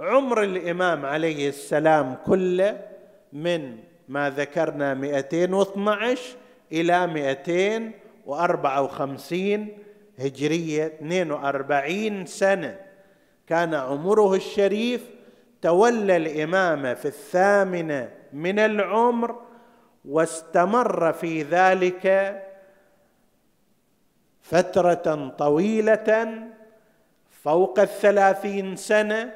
عمر 0.00 0.42
الإمام 0.42 1.06
عليه 1.06 1.48
السلام 1.48 2.16
كله 2.26 2.80
من 3.32 3.78
ما 4.08 4.30
ذكرنا 4.30 4.94
212 4.94 6.36
إلى 6.72 7.06
254 7.06 9.68
هجرية 10.18 10.86
42 10.86 12.26
سنة. 12.26 12.76
كان 13.46 13.74
عمره 13.74 14.34
الشريف 14.34 15.10
تولى 15.62 16.16
الامامه 16.16 16.94
في 16.94 17.08
الثامنة 17.08 18.10
من 18.32 18.58
العمر 18.58 19.40
واستمر 20.04 21.12
في 21.12 21.42
ذلك 21.42 22.36
فترة 24.42 25.34
طويلة 25.38 26.28
فوق 27.42 27.80
الثلاثين 27.80 28.76
سنة 28.76 29.32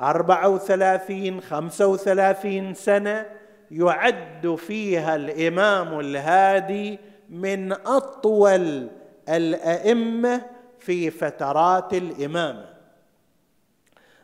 أربعة 0.00 0.48
وثلاثين 0.48 1.40
خمسة 1.40 1.86
وثلاثين 1.86 2.74
سنة. 2.74 3.26
يعد 3.70 4.54
فيها 4.54 5.16
الإمام 5.16 6.00
الهادي 6.00 6.98
من 7.28 7.72
أطول 7.72 8.88
الأئمة 9.28 10.42
في 10.78 11.10
فترات 11.10 11.94
الإمامة 11.94 12.74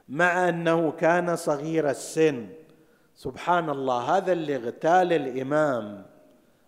مع 0.09 0.49
أنه 0.49 0.91
كان 0.91 1.37
صغير 1.37 1.91
السن. 1.91 2.47
سبحان 3.15 3.71
الله 3.71 4.17
هذا 4.17 4.33
اللي 4.33 4.57
اغتال 4.57 5.13
الإمام 5.13 6.07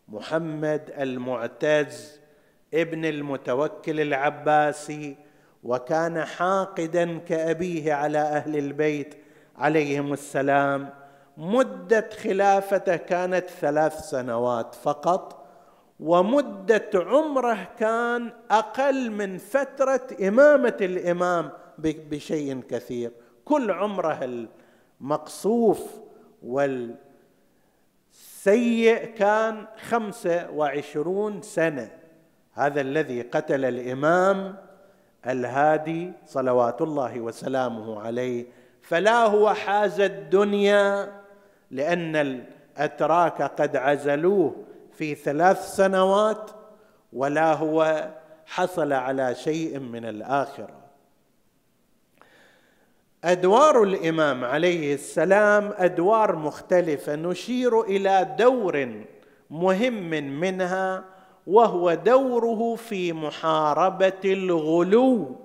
محمد 0.08 0.92
المعتز 0.98 2.20
ابن 2.74 3.04
المتوكل 3.04 4.00
العباسي 4.00 5.16
وكان 5.64 6.24
حاقدا 6.24 7.18
كأبيه 7.18 7.92
على 7.92 8.18
أهل 8.18 8.56
البيت 8.56 9.14
عليهم 9.56 10.12
السلام. 10.12 10.90
مدة 11.36 12.08
خلافته 12.22 12.96
كانت 12.96 13.50
ثلاث 13.50 14.00
سنوات 14.00 14.74
فقط. 14.74 15.41
ومدة 16.02 16.90
عمره 16.94 17.68
كان 17.78 18.32
أقل 18.50 19.10
من 19.10 19.38
فترة 19.38 20.06
إمامة 20.28 20.76
الإمام 20.80 21.50
بشيء 21.78 22.60
كثير. 22.70 23.10
كل 23.44 23.70
عمره 23.70 24.48
المقصوف 25.00 25.80
والسيء 26.42 26.96
كان 29.04 29.66
خمسة 29.88 30.50
وعشرون 30.50 31.42
سنة. 31.42 31.90
هذا 32.54 32.80
الذي 32.80 33.22
قتل 33.22 33.64
الإمام 33.64 34.56
الهادي 35.26 36.12
صلوات 36.26 36.82
الله 36.82 37.20
وسلامه 37.20 38.00
عليه. 38.00 38.46
فلا 38.80 39.24
هو 39.24 39.54
حاز 39.54 40.00
الدنيا 40.00 41.12
لأن 41.70 42.16
الأتراك 42.16 43.42
قد 43.42 43.76
عزلوه. 43.76 44.56
في 45.02 45.14
ثلاث 45.14 45.76
سنوات 45.76 46.50
ولا 47.12 47.52
هو 47.52 48.08
حصل 48.46 48.92
على 48.92 49.34
شيء 49.34 49.78
من 49.78 50.04
الآخرة. 50.04 50.80
أدوار 53.24 53.82
الإمام 53.82 54.44
عليه 54.44 54.94
السلام 54.94 55.72
أدوار 55.76 56.36
مختلفة. 56.36 57.16
نشير 57.16 57.80
إلى 57.80 58.36
دور 58.38 59.04
مهم 59.50 60.10
منها 60.40 61.04
وهو 61.46 61.94
دوره 61.94 62.76
في 62.76 63.12
محاربة 63.12 64.20
الغلو 64.24 65.36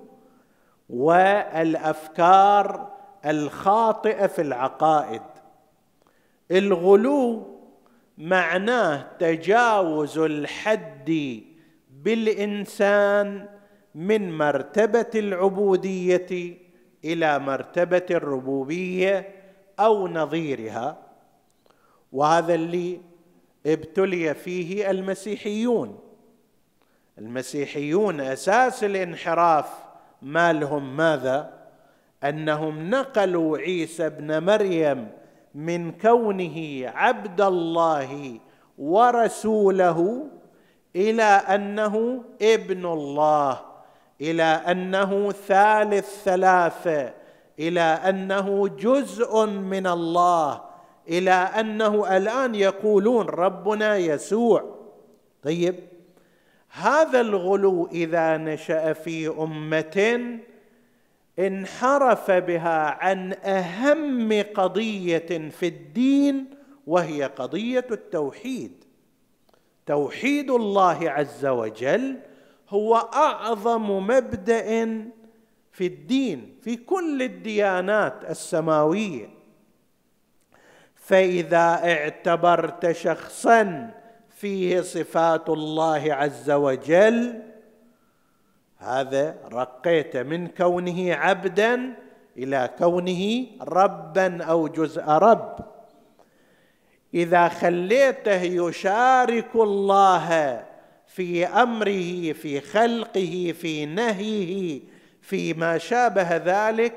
والأفكار 0.90 2.88
الخاطئة 3.26 4.26
في 4.26 4.42
العقائد. 4.42 5.22
الغلو 6.50 7.57
معناه 8.18 9.06
تجاوز 9.18 10.18
الحد 10.18 11.40
بالإنسان 11.90 13.48
من 13.94 14.38
مرتبة 14.38 15.10
العبودية 15.14 16.58
إلى 17.04 17.38
مرتبة 17.38 18.06
الربوبية 18.10 19.28
أو 19.80 20.08
نظيرها. 20.08 20.98
وهذا 22.12 22.54
اللي 22.54 23.00
ابتلي 23.66 24.34
فيه 24.34 24.90
المسيحيون. 24.90 25.98
المسيحيون 27.18 28.20
أساس 28.20 28.84
الانحراف 28.84 29.70
مالهم 30.22 30.96
ماذا؟ 30.96 31.58
أنهم 32.24 32.90
نقلوا 32.90 33.58
عيسى 33.58 34.06
ابن 34.06 34.42
مريم 34.42 35.08
من 35.58 35.92
كونه 35.92 36.88
عبد 36.94 37.40
الله 37.40 38.38
ورسوله 38.78 40.28
إلى 40.96 41.22
أنه 41.22 42.22
ابن 42.42 42.86
الله 42.86 43.60
إلى 44.20 44.42
أنه 44.42 45.32
ثالث 45.32 46.22
ثلاثة 46.24 47.12
إلى 47.58 47.80
أنه 47.80 48.68
جزء 48.68 49.46
من 49.46 49.86
الله 49.86 50.60
إلى 51.08 51.30
أنه 51.30 52.16
الآن 52.16 52.54
يقولون 52.54 53.26
ربنا 53.26 53.96
يسوع. 53.96 54.64
طيب 55.42 55.74
هذا 56.70 57.20
الغلو 57.20 57.86
إذا 57.92 58.36
نشأ 58.36 58.92
في 58.92 59.28
أمة 59.28 60.18
انحرف 61.38 62.30
بها 62.30 63.04
عن 63.04 63.32
أهم 63.32 64.42
قضية 64.54 65.48
في 65.50 65.66
الدين 65.66 66.44
وهي 66.86 67.24
قضية 67.24 67.86
التوحيد. 67.90 68.84
توحيد 69.86 70.50
الله 70.50 71.10
عز 71.10 71.46
وجل 71.46 72.16
هو 72.68 72.96
أعظم 72.96 73.90
مبدأ 73.90 74.84
في 75.72 75.86
الدين 75.86 76.58
في 76.62 76.76
كل 76.76 77.22
الديانات 77.22 78.30
السماوية. 78.30 79.28
فإذا 80.94 81.80
اعتبرت 81.84 82.92
شخصا 82.92 83.90
فيه 84.30 84.80
صفات 84.80 85.48
الله 85.48 86.14
عز 86.14 86.50
وجل 86.50 87.42
هذا 88.78 89.36
رقيت 89.52 90.16
من 90.16 90.46
كونه 90.46 91.14
عبدا 91.14 91.94
إلى 92.36 92.70
كونه 92.78 93.46
ربا 93.62 94.44
أو 94.44 94.68
جزء 94.68 95.02
رب. 95.02 95.58
إذا 97.14 97.48
خليته 97.48 98.42
يشارك 98.42 99.54
الله 99.54 100.64
في 101.06 101.46
أمره 101.46 102.32
في 102.32 102.60
خلقه 102.60 103.54
في 103.60 103.86
نهيه 103.86 104.80
في 105.20 105.54
ما 105.54 105.78
شابه 105.78 106.36
ذلك 106.36 106.94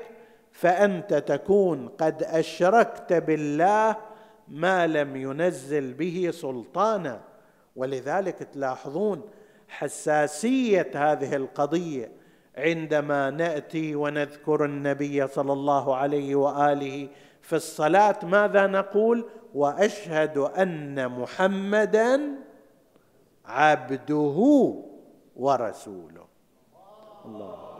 فأنت 0.52 1.14
تكون 1.14 1.88
قد 1.88 2.22
أشركت 2.22 3.12
بالله 3.12 3.96
ما 4.48 4.86
لم 4.86 5.16
ينزل 5.16 5.92
به 5.92 6.30
سلطانا. 6.32 7.20
ولذلك 7.76 8.38
تلاحظون 8.38 9.22
حساسية 9.72 10.90
هذه 10.94 11.36
القضية 11.36 12.12
عندما 12.56 13.30
نأتي 13.30 13.94
ونذكر 13.94 14.64
النبي 14.64 15.26
صلى 15.26 15.52
الله 15.52 15.96
عليه 15.96 16.34
وآله 16.34 17.08
في 17.40 17.56
الصلاة 17.56 18.18
ماذا 18.22 18.66
نقول؟ 18.66 19.24
وأشهد 19.54 20.38
أن 20.38 21.08
محمدا 21.08 22.20
عبده 23.44 24.74
ورسوله. 25.36 26.26
الله 27.24 27.72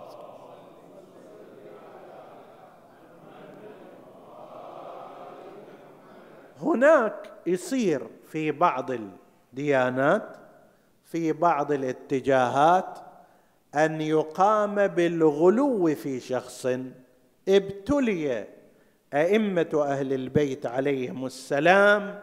هناك 6.62 7.32
يصير 7.46 8.06
في 8.26 8.50
بعض 8.50 8.90
الديانات 8.90 10.36
في 11.12 11.32
بعض 11.32 11.72
الاتجاهات 11.72 12.98
أن 13.74 14.00
يقام 14.00 14.86
بالغلو 14.86 15.94
في 15.94 16.20
شخص 16.20 16.66
ابتلي 17.48 18.46
أئمة 19.14 19.84
أهل 19.88 20.12
البيت 20.12 20.66
عليهم 20.66 21.26
السلام 21.26 22.18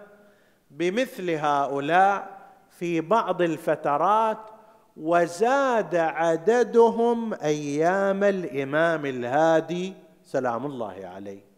بمثل 0.72 1.30
هؤلاء 1.30 2.40
في 2.70 3.02
بعض 3.02 3.42
الفترات 3.42 4.50
وزاد 4.98 5.96
عددهم 5.96 7.34
أيام 7.34 8.24
الإمام 8.24 9.06
الهادي 9.06 9.94
سلام 10.24 10.66
الله 10.66 11.02
عليه. 11.04 11.49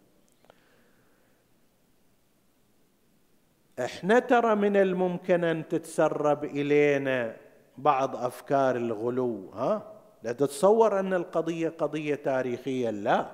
إحنا 3.86 4.20
ترى 4.20 4.56
من 4.56 4.78
الممكن 4.78 5.44
أن 5.44 5.68
تتسرب 5.68 6.44
إلينا 6.44 7.36
بعض 7.78 8.16
أفكار 8.16 8.76
الغلو 8.76 9.50
ها؟ 9.54 9.92
لا 10.24 10.32
تتصور 10.32 11.00
أن 11.00 11.14
القضية 11.14 11.70
قضية 11.70 12.16
تاريخية 12.16 12.90
لا. 12.90 13.26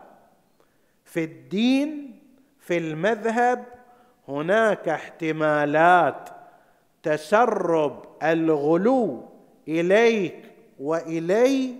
في 1.05 1.23
الدين 1.23 2.19
في 2.60 2.77
المذهب 2.77 3.65
هناك 4.27 4.89
احتمالات 4.89 6.29
تسرب 7.03 8.03
الغلو 8.23 9.23
إليك 9.67 10.51
وإلي 10.79 11.73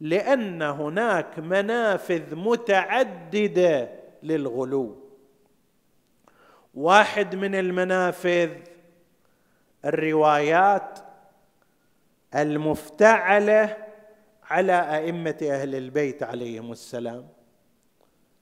لأن 0.00 0.62
هناك 0.62 1.38
منافذ 1.38 2.34
متعددة 2.36 3.88
للغلو. 4.22 4.96
واحد 6.74 7.34
من 7.34 7.54
المنافذ 7.54 8.50
الروايات 9.84 10.98
المفتعلة 12.34 13.76
على 14.50 14.96
أئمة 14.96 15.36
أهل 15.42 15.74
البيت 15.74 16.22
عليهم 16.22 16.72
السلام. 16.72 17.28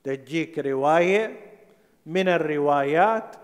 تجيك 0.04 0.58
رواية 0.58 1.40
من 2.06 2.28
الروايات 2.28 3.36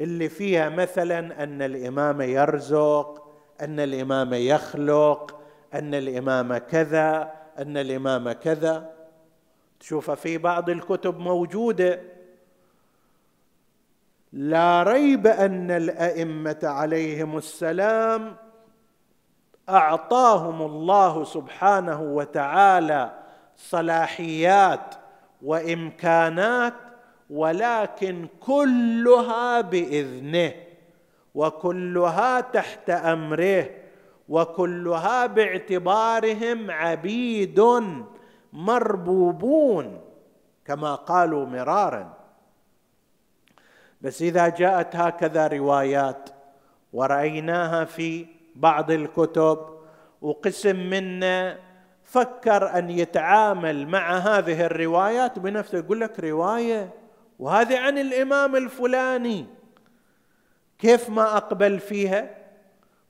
اللي 0.00 0.28
فيها 0.28 0.68
مثلا 0.68 1.42
أن 1.42 1.62
الإمام 1.62 2.20
يرزق 2.20 3.32
أن 3.60 3.80
الإمام 3.80 4.34
يخلق 4.34 5.40
أن 5.74 5.94
الإمام 5.94 6.56
كذا 6.56 7.32
أن 7.58 7.76
الإمام 7.76 8.32
كذا. 8.32 8.92
تشوف 9.80 10.10
في 10.10 10.38
بعض 10.38 10.70
الكتب 10.70 11.18
موجودة. 11.18 12.15
لا 14.36 14.82
ريب 14.82 15.26
أن 15.26 15.70
الأئمة 15.70 16.58
عليهم 16.62 17.36
السلام 17.36 18.36
أعطاهم 19.68 20.62
الله 20.62 21.24
سبحانه 21.24 22.02
وتعالى 22.02 23.10
صلاحيات 23.56 24.94
وإمكانات 25.42 26.74
ولكن 27.30 28.28
كلها 28.40 29.60
بإذنه 29.60 30.52
وكلها 31.34 32.40
تحت 32.40 32.90
أمره 32.90 33.70
وكلها 34.28 35.26
باعتبارهم 35.26 36.70
عبيد 36.70 37.62
مربوبون 38.52 40.00
كما 40.64 40.94
قالوا 40.94 41.46
مرارا. 41.46 42.25
بس 44.00 44.22
إذا 44.22 44.48
جاءت 44.48 44.96
هكذا 44.96 45.46
روايات 45.46 46.30
ورأيناها 46.92 47.84
في 47.84 48.26
بعض 48.56 48.90
الكتب 48.90 49.58
وقسم 50.22 50.76
منا 50.76 51.58
فكر 52.04 52.78
أن 52.78 52.90
يتعامل 52.90 53.86
مع 53.88 54.18
هذه 54.18 54.66
الروايات 54.66 55.38
بنفسه 55.38 55.78
يقول 55.78 56.00
لك 56.00 56.20
رواية 56.20 56.90
وهذه 57.38 57.78
عن 57.78 57.98
الإمام 57.98 58.56
الفلاني. 58.56 59.46
كيف 60.78 61.10
ما 61.10 61.36
أقبل 61.36 61.78
فيها؟ 61.78 62.30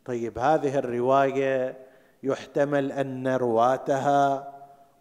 طيب 0.04 0.38
هذه 0.38 0.78
الرواية 0.78 1.76
يحتمل 2.22 2.92
أن 2.92 3.28
رواتها 3.28 4.52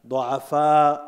ضعفاء 0.07 1.04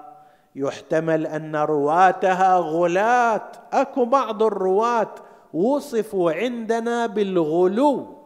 يحتمل 0.58 1.28
أن 1.28 1.56
رواتها 1.56 2.58
غلاة 2.58 3.52
أكو 3.74 4.06
بعض 4.06 4.44
الرواة 4.44 5.16
وصفوا 5.54 6.32
عندنا 6.32 7.06
بالغلو 7.06 8.18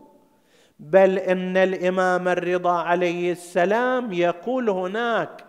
بل 0.80 1.17
إن 1.17 1.58
الإمام 1.58 2.28
الرضا 2.28 2.72
عليه 2.72 3.32
السلام 3.32 4.13
يقول 4.13 4.70
هناك 4.70 5.44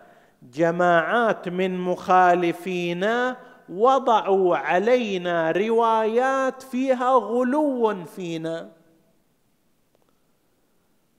جماعات 0.53 1.49
من 1.49 1.79
مخالفينا 1.79 3.37
وضعوا 3.69 4.57
علينا 4.57 5.51
روايات 5.51 6.61
فيها 6.61 7.09
غلو 7.09 8.05
فينا. 8.05 8.69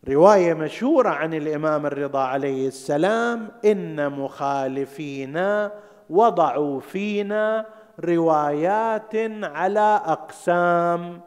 رواية 0.09 0.55
مشهورة 0.55 1.09
عن 1.09 1.35
الإمام 1.35 1.87
الرضا 1.87 2.21
عليه 2.21 2.69
السلام 2.69 3.49
إن 3.64 4.12
مخالفينا 4.12 5.73
وضعوا 6.11 6.81
فينا 6.81 7.67
روايات 8.05 9.14
على 9.43 10.01
أقسام 10.07 11.21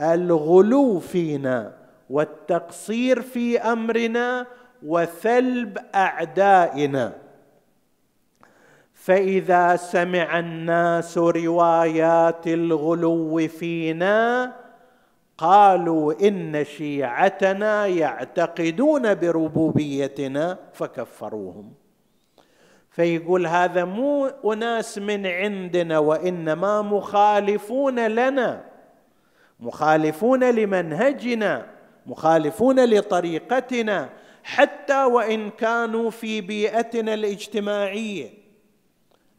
الغلو 0.00 0.98
فينا 0.98 1.72
والتقصير 2.10 3.22
في 3.22 3.58
أمرنا 3.58 4.46
وثلب 4.86 5.78
أعدائنا. 5.94 7.12
فإذا 8.94 9.76
سمع 9.76 10.38
الناس 10.38 11.18
روايات 11.18 12.46
الغلو 12.46 13.48
فينا 13.48 14.52
قالوا 15.38 16.28
إن 16.28 16.64
شيعتنا 16.64 17.86
يعتقدون 17.86 19.14
بربوبيتنا 19.14 20.58
فكفروهم. 20.72 21.72
فيقول 22.90 23.46
هذا 23.46 23.84
مو 23.84 24.26
أناس 24.26 24.98
من 24.98 25.26
عندنا 25.26 25.98
وإنما 25.98 26.82
مخالفون 26.82 28.06
لنا. 28.06 28.64
مخالفون 29.60 30.50
لمنهجنا 30.50 31.66
مخالفون 32.06 32.84
لطريقتنا 32.84 34.08
حتى 34.42 35.04
وإن 35.04 35.50
كانوا 35.50 36.10
في 36.10 36.40
بيئتنا 36.40 37.14
الاجتماعية. 37.14 38.30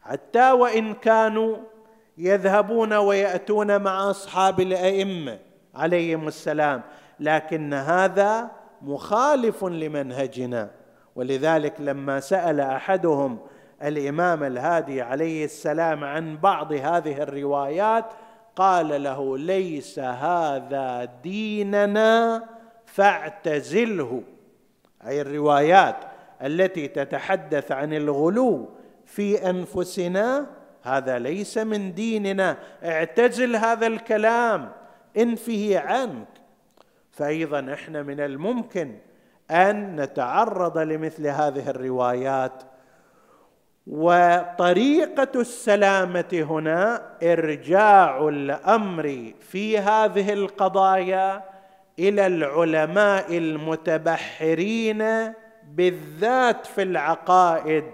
حتى 0.02 0.50
وإن 0.50 0.94
كانوا 0.94 1.56
يذهبون 2.18 2.92
ويأتون 2.92 3.82
مع 3.82 4.10
أصحاب 4.10 4.60
الأئمة. 4.60 5.49
عليهم 5.74 6.28
السلام. 6.28 6.82
لكن 7.20 7.74
هذا 7.74 8.50
مخالف 8.82 9.64
لمنهجنا. 9.64 10.70
ولذلك 11.16 11.74
لما 11.80 12.20
سأل 12.20 12.60
أحدهم 12.60 13.38
الإمام 13.82 14.44
الهادي 14.44 15.02
عليه 15.02 15.44
السلام 15.44 16.04
عن 16.04 16.36
بعض 16.36 16.72
هذه 16.72 17.22
الروايات 17.22 18.04
قال 18.56 19.02
له 19.02 19.38
ليس 19.38 19.98
هذا 19.98 21.08
ديننا 21.22 22.44
فاعتزله. 22.86 24.22
أي 25.06 25.20
الروايات 25.20 25.96
التي 26.42 26.88
تتحدث 26.88 27.72
عن 27.72 27.92
الغلو 27.92 28.68
في 29.06 29.50
أنفسنا 29.50 30.46
هذا 30.82 31.18
ليس 31.18 31.58
من 31.58 31.94
ديننا. 31.94 32.56
اعتزل 32.84 33.56
هذا 33.56 33.86
الكلام. 33.86 34.72
انفه 35.16 35.78
عنك. 35.78 36.28
فايضا 37.10 37.72
إحنا 37.72 38.02
من 38.02 38.20
الممكن 38.20 38.94
أن 39.50 40.00
نتعرض 40.00 40.78
لمثل 40.78 41.26
هذه 41.26 41.70
الروايات. 41.70 42.62
وطريقة 43.86 45.40
السلامة 45.40 46.46
هنا 46.50 47.02
إرجاع 47.22 48.28
الأمر 48.28 49.32
في 49.40 49.78
هذه 49.78 50.32
القضايا 50.32 51.42
إلى 51.98 52.26
العلماء 52.26 53.36
المتبحرين 53.38 55.04
بالذات 55.74 56.66
في 56.66 56.82
العقائد 56.82 57.84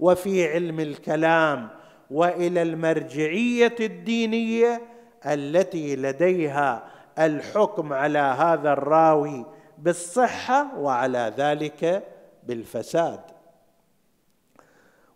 وفي 0.00 0.52
علم 0.52 0.80
الكلام 0.80 1.68
وإلى 2.10 2.62
المرجعية 2.62 3.74
الدينية 3.80 4.82
التي 5.26 5.96
لديها 5.96 6.84
الحكم 7.18 7.92
على 7.92 8.18
هذا 8.18 8.72
الراوي 8.72 9.46
بالصحة 9.78 10.78
وعلى 10.78 11.32
ذلك 11.36 12.04
بالفساد. 12.46 13.20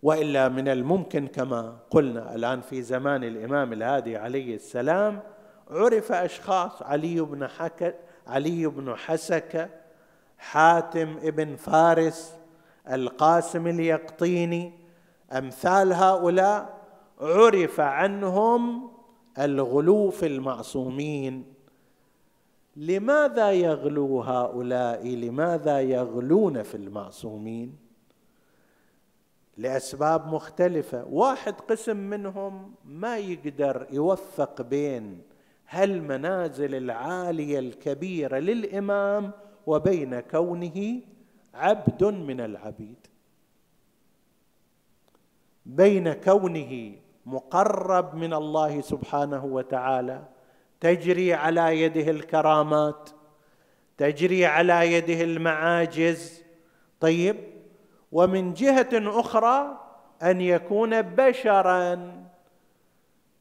وإلا 0.03 0.49
من 0.49 0.69
الممكن 0.69 1.27
كما 1.27 1.77
قلنا 1.91 2.35
الآن 2.35 2.61
في 2.61 2.83
زمان 2.83 3.25
الإمام 3.25 3.73
الهادي 3.73 4.17
عليه 4.17 4.55
السلام 4.55 5.21
عرف 5.71 6.13
أشخاص 6.13 6.83
علي 6.83 7.21
بن 7.21 7.47
حك 7.47 7.95
علي 8.27 8.67
بن 8.67 8.97
حسكه 8.97 9.69
حاتم 10.39 11.17
ابن 11.23 11.57
فارس 11.57 12.35
القاسم 12.91 13.67
اليقطيني 13.67 14.73
أمثال 15.33 15.93
هؤلاء 15.93 16.79
عرف 17.21 17.81
عنهم 17.81 18.91
الغلو 19.39 20.11
في 20.11 20.27
المعصومين. 20.27 21.45
لماذا 22.77 23.53
يغلو 23.53 24.21
هؤلاء؟ 24.21 25.09
لماذا 25.09 25.81
يغلون 25.81 26.63
في 26.63 26.75
المعصومين؟ 26.75 27.77
لأسباب 29.57 30.27
مختلفة. 30.35 31.05
واحد 31.05 31.55
قسم 31.55 31.97
منهم 31.97 32.75
ما 32.85 33.19
يقدر 33.19 33.87
يوفق 33.91 34.63
بين 34.63 35.23
هالمنازل 35.69 36.75
العالية 36.75 37.59
الكبيرة 37.59 38.39
للإمام 38.39 39.31
وبين 39.67 40.21
كونه 40.21 41.01
عبد 41.55 42.05
من 42.05 42.41
العبيد. 42.41 43.07
بين 45.67 46.13
كونه 46.13 46.93
مقرب 47.29 48.15
من 48.15 48.35
الله 48.35 48.81
سبحانه 48.81 49.45
وتعالى. 49.45 50.23
تجري 50.81 51.35
على 51.35 51.83
يده 51.83 52.11
الكرامات 52.11 53.11
تجري 53.99 54.47
على 54.47 54.93
يده 54.93 55.25
المعاجز. 55.25 56.43
طيب 57.01 57.37
ومن 58.13 58.55
جهة 58.55 58.89
أخرى 58.93 59.79
أن 60.23 60.41
يكون 60.41 61.03
بشرا 61.03 62.13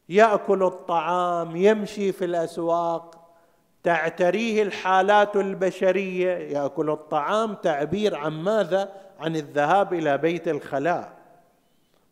يأكل 0.08 0.62
الطعام 0.62 1.56
يمشي 1.56 2.12
في 2.12 2.24
الأسواق. 2.24 3.30
تعتريه 3.82 4.62
الحالات 4.62 5.36
البشرية. 5.36 6.58
يأكل 6.58 6.90
الطعام 6.90 7.54
تعبير 7.54 8.16
عن 8.16 8.32
ماذا؟ 8.32 8.92
عن 9.20 9.36
الذهاب 9.36 9.94
إلى 9.94 10.18
بيت 10.18 10.48
الخلاء. 10.48 11.17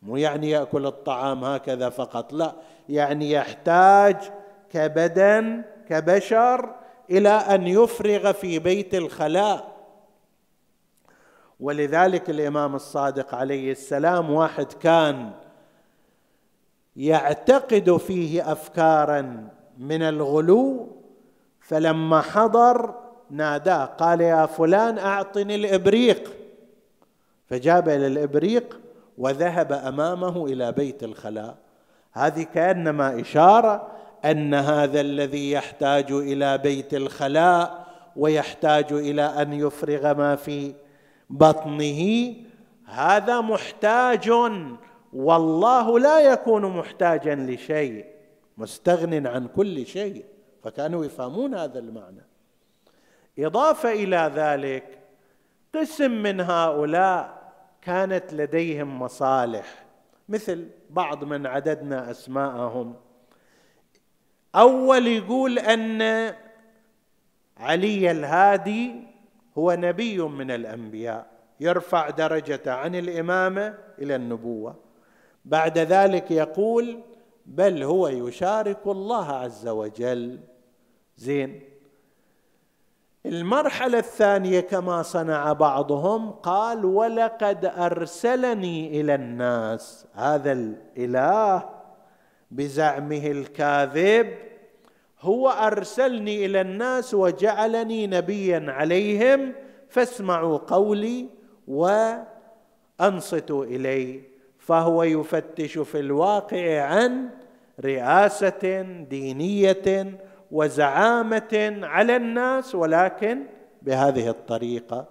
مو 0.03 0.17
يعني 0.17 0.51
يأكل 0.51 0.87
الطعام 0.87 1.45
هكذا 1.45 1.89
فقط 1.89 2.33
لا 2.33 2.53
يعني 2.89 3.31
يحتاج 3.31 4.17
كبدن 4.71 5.63
كبشر 5.89 6.75
إلى 7.11 7.29
أن 7.29 7.67
يفرغ 7.67 8.33
في 8.33 8.59
بيت 8.59 8.95
الخلاء. 8.95 9.77
ولذلك 11.61 12.31
الإمام 12.31 12.75
الصادق 12.75 13.35
عليه 13.35 13.73
السلام 13.73 14.31
واحد 14.31 14.73
كان 14.73 15.31
يعتقد 16.97 17.97
فيه 17.97 18.53
افكارا 18.53 19.49
من 19.79 20.03
الغلو 20.03 20.89
فلما 21.61 22.21
حضر 22.21 22.95
ناداه 23.31 23.85
قال 23.85 24.21
يا 24.21 24.47
فلان 24.47 24.99
أعطني 24.99 25.55
الإبريق. 25.55 26.33
فجاب 27.47 27.89
إلى 27.89 28.07
الإبريق 28.07 28.81
وذهب 29.19 29.73
أمامه 29.73 30.47
إلى 30.47 30.73
بيت 30.73 31.03
الخلاء. 31.03 31.57
هذه 32.13 32.43
كأنما 32.43 33.21
إشارة 33.21 33.89
أن 34.25 34.55
هذا 34.55 35.01
الذي 35.01 35.51
يحتاج 35.51 36.13
إلى 36.13 36.59
بيت 36.59 36.95
الخلاء 36.95 37.87
ويحتاج 38.17 38.93
إلى 38.93 39.23
أن 39.23 39.53
يفرغ 39.53 40.15
ما 40.15 40.37
في 40.37 40.75
بطنه 41.31 42.35
هذا 42.87 43.41
محتاج 43.41 44.31
والله 45.13 45.99
لا 45.99 46.21
يكون 46.21 46.67
محتاجا 46.79 47.35
لشيء 47.35 48.07
مستغن 48.59 49.27
عن 49.27 49.49
كل 49.49 49.87
شيء 49.87 50.25
فكانوا 50.63 51.05
يفهمون 51.05 51.55
هذا 51.55 51.79
المعنى. 51.79 52.27
إضافة 53.39 53.93
إلى 53.93 54.33
ذلك 54.35 54.99
قسم 55.75 56.11
من 56.11 56.41
هؤلاء 56.41 57.36
كانت 57.87 58.33
لديهم 58.33 59.03
مصالح 59.03 59.85
مثل 60.29 60.69
بعض 60.91 61.25
من 61.25 61.47
عددنا 61.47 62.11
أسماءهم. 62.11 62.95
أول 64.55 65.07
يقول 65.07 65.59
أن 65.59 66.03
علي 67.57 68.11
الهادي 68.11 68.95
هو 69.59 69.73
نبي 69.73 70.19
من 70.19 70.51
الأنبياء 70.51 71.27
يرفع 71.61 72.11
درجته 72.11 72.73
عن 72.73 72.95
الإمامة 72.95 73.79
إلى 73.99 74.17
النبوة. 74.17 74.77
بعد 75.45 75.79
ذلك 75.79 76.31
يقول 76.31 77.01
بل 77.47 77.83
هو 77.83 78.09
يشارك 78.09 78.87
الله 78.87 79.33
عز 79.33 79.69
وجل. 79.69 80.41
زين. 81.17 81.61
المرحلة 83.27 83.99
الثانية 83.99 84.61
كما 84.61 85.03
صنع 85.03 85.53
بعضهم 85.53 86.31
قال 86.31 86.85
ولقد 86.85 87.65
أرسلني 87.65 89.01
إلى 89.01 89.15
الناس. 89.15 90.07
هذا 90.15 90.53
الإله 90.53 91.69
بزعمه 92.51 93.27
الكاذب 93.27 94.35
هو 95.21 95.49
أرسلني 95.49 96.47
إلى 96.47 96.61
الناس 96.61 97.15
وجعلني 97.15 98.07
نبيا 98.07 98.65
عليهم 98.69 99.53
فاسمعوا 99.89 100.59
قولي 100.59 101.27
وأنصتوا 101.69 103.65
إلي. 103.65 104.23
فهو 104.59 105.03
يفتش 105.03 105.79
في 105.79 106.01
الواقع 106.01 106.81
عن 106.83 107.29
رئاسة 107.85 108.83
دينية 109.11 110.19
وزعامة 110.51 111.81
على 111.83 112.17
الناس 112.17 112.75
ولكن 112.75 113.43
بهذه 113.83 114.29
الطريقة 114.29 115.09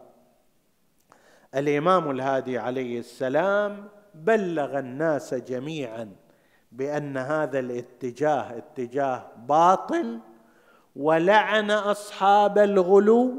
الإمام 1.56 2.12
الهادي 2.12 2.58
عليه 2.58 3.00
السلام 3.00 3.88
بلغ 4.16 4.80
الناس 4.80 5.34
جميعا 5.34 6.10
بأن 6.72 7.18
هذا 7.18 7.60
الاتجاه 7.60 8.58
اتجاه 8.58 9.28
باطل 9.48 10.20
ولعن 10.96 11.72
أصحاب 11.72 12.58
الغلو 12.58 13.34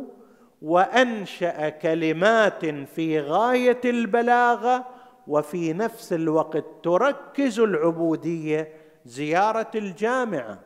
وأنشأ 0.63 1.69
كلمات 1.69 2.67
في 2.67 3.21
غاية 3.21 3.81
البلاغة 3.85 4.85
وفي 5.27 5.73
نفس 5.73 6.13
الوقت 6.13 6.65
تركز 6.83 7.61
العبودية 7.61 8.73
زيارة 9.05 9.71
الجامعة. 9.75 10.59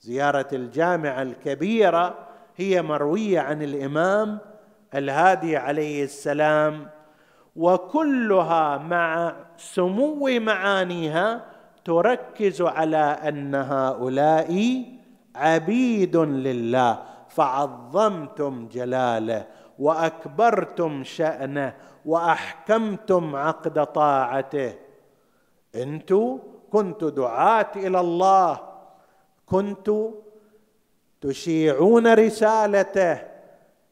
زيارة 0.00 0.48
الجامعة 0.52 1.22
الكبيرة 1.22 2.14
هي 2.56 2.82
مروية 2.82 3.40
عن 3.40 3.62
الإمام 3.62 4.38
الهادي 4.94 5.56
عليه 5.56 6.04
السلام 6.04 6.88
وكلها 7.56 8.78
مع 8.78 9.36
سمو 9.56 10.28
معانيها 10.40 11.44
تركز 11.84 12.62
على 12.62 12.96
أن 12.96 13.54
هؤلاء 13.54 14.82
عبيد 15.36 16.16
لله 16.16 17.02
فعظمتم 17.28 18.68
جلاله 18.68 19.46
وأكبرتم 19.78 21.04
شأنه 21.04 21.74
وأحكمتم 22.06 23.36
عقد 23.36 23.86
طاعته. 23.86 24.74
أنتم 25.74 26.38
كنتم 26.70 27.08
دعاة 27.08 27.70
إلى 27.76 28.00
الله 28.00 28.60
كنتم 29.46 30.14
تشيعون 31.20 32.14
رسالته 32.14 33.18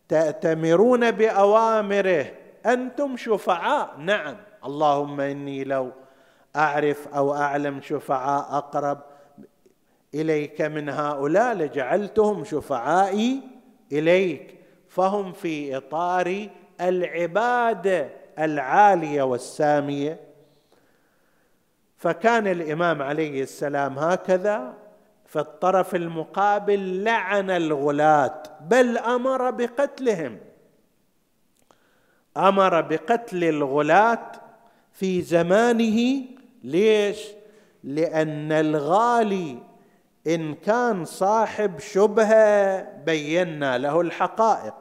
تأتمرون 0.08 1.10
بأوامره. 1.10 2.26
أنتم 2.66 3.16
شفعاء؟ 3.16 3.94
نعم. 3.98 4.36
اللهم 4.64 5.20
إني 5.20 5.64
لو 5.64 5.92
أعرف 6.56 7.08
أو 7.08 7.34
أعلم 7.34 7.80
شفعاء 7.80 8.56
أقرب 8.58 8.98
إليك 10.14 10.60
من 10.60 10.88
هؤلاء 10.88 11.54
لجعلتهم 11.54 12.44
شفعائي 12.44 13.40
إليك. 13.92 14.60
فهم 14.88 15.32
في 15.32 15.76
إطار 15.76 16.48
العباده 16.80 18.08
العالية 18.38 19.22
والسامية. 19.22 20.20
فكان 21.96 22.46
الإمام 22.46 23.02
عليه 23.02 23.42
السلام 23.42 23.98
هكذا 23.98 24.83
في 25.34 25.40
الطرف 25.40 25.94
المقابل 25.94 27.04
لعن 27.04 27.50
الغلاة 27.50 28.42
بل 28.60 28.98
أمر 28.98 29.50
بقتلهم. 29.50 30.38
أمر 32.36 32.80
بقتل 32.80 33.44
الغلاة 33.44 34.32
في 34.92 35.22
زمانه 35.22 36.24
ليش؟ 36.64 37.18
لأن 37.84 38.52
الغالي 38.52 39.58
إن 40.26 40.54
كان 40.54 41.04
صاحب 41.04 41.78
شبهة 41.78 42.82
بينا 43.04 43.78
له 43.78 44.00
الحقائق. 44.00 44.74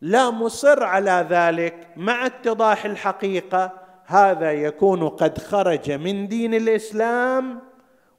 لا 0.00 0.30
مصر 0.30 0.84
على 0.84 1.26
ذلك 1.30 1.88
مع 1.96 2.26
اتضاح 2.26 2.84
الحقيقة 2.84 3.72
هذا 4.06 4.52
يكون 4.52 5.08
قد 5.08 5.38
خرج 5.38 5.92
من 5.92 6.28
دين 6.28 6.54
الإسلام 6.54 7.73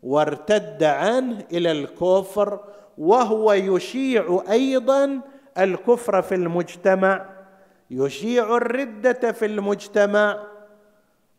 وارتد 0.06 0.84
عنه 0.84 1.44
إلى 1.52 1.72
الكفر 1.72 2.60
وهو 2.98 3.54
يشيع 3.54 4.44
أيضا 4.50 5.22
الكفر 5.58 6.22
في 6.22 6.36
المجتمع 6.36 7.26
يشيع 7.92 8.58
الردة 8.58 9.32
في 9.32 9.46
المجتمع. 9.46 10.44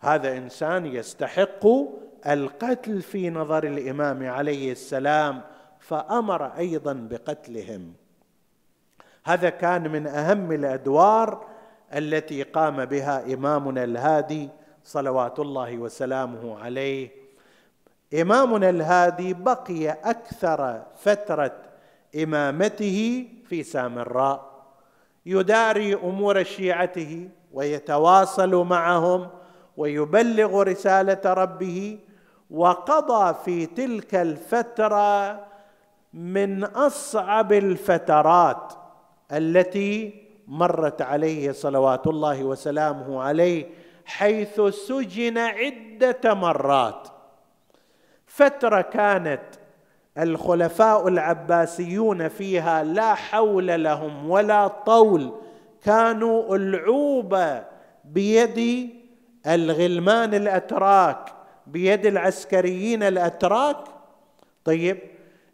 هذا 0.01 0.37
إنسان 0.37 0.87
يستحق 0.87 1.67
القتل 2.27 3.03
في 3.03 3.31
نظر 3.31 3.65
الإمام 3.65 4.29
عليه 4.29 4.73
السلام 4.73 5.41
فأمر 5.79 6.47
أيضا 6.47 6.93
بقتلهم. 6.93 7.93
هذا 9.25 9.51
كان 9.51 9.93
من 9.93 10.07
أهم 10.07 10.53
الأدوار 10.53 11.47
التي 11.95 12.43
قام 12.43 12.85
بها 12.85 13.35
إمامنا 13.35 13.85
الهادي 13.85 14.49
صلوات 14.85 15.39
الله 15.39 15.79
وسلامه 15.79 16.59
عليه 16.59 17.26
إمامنا 18.15 18.71
الهادي 18.71 19.35
بقي 19.35 19.91
أكثر 19.91 20.83
فترة 20.97 21.53
إمامته 22.23 23.29
في 23.49 23.63
سامراء 23.63 24.57
يداري 25.27 25.95
أمور 25.95 26.43
شيعته 26.43 27.29
ويتواصل 27.53 28.55
معهم 28.55 29.29
ويبلغ 29.77 30.63
رسالة 30.63 31.21
ربه 31.33 31.99
وقضى 32.51 33.35
في 33.45 33.67
تلك 33.67 34.15
الفترة 34.15 35.41
من 36.15 36.65
أصعب 36.65 37.53
الفترات 37.53 38.73
التي 39.33 40.23
مرت 40.47 41.03
عليه 41.03 41.53
صلوات 41.53 42.07
الله 42.07 42.45
وسلامه 42.45 43.23
عليه 43.23 43.67
حيث 44.05 44.61
سجن 44.61 45.39
عدة 45.39 46.35
مرات. 46.35 47.09
فترة 48.37 48.81
كانت 48.81 49.41
الخلفاء 50.19 51.09
العباسيون 51.09 52.29
فيها 52.29 52.85
لا 52.85 53.15
حول 53.15 53.85
لهم 53.85 54.31
ولا 54.31 54.69
طول. 54.69 55.33
كانوا 55.83 56.57
العوبه 56.57 57.65
بيد 58.05 58.91
الغلمان 59.47 60.35
الأتراك 60.35 61.33
بيد 61.67 62.07
العسكريين 62.07 63.03
الأتراك. 63.03 63.77
طيب 64.65 64.99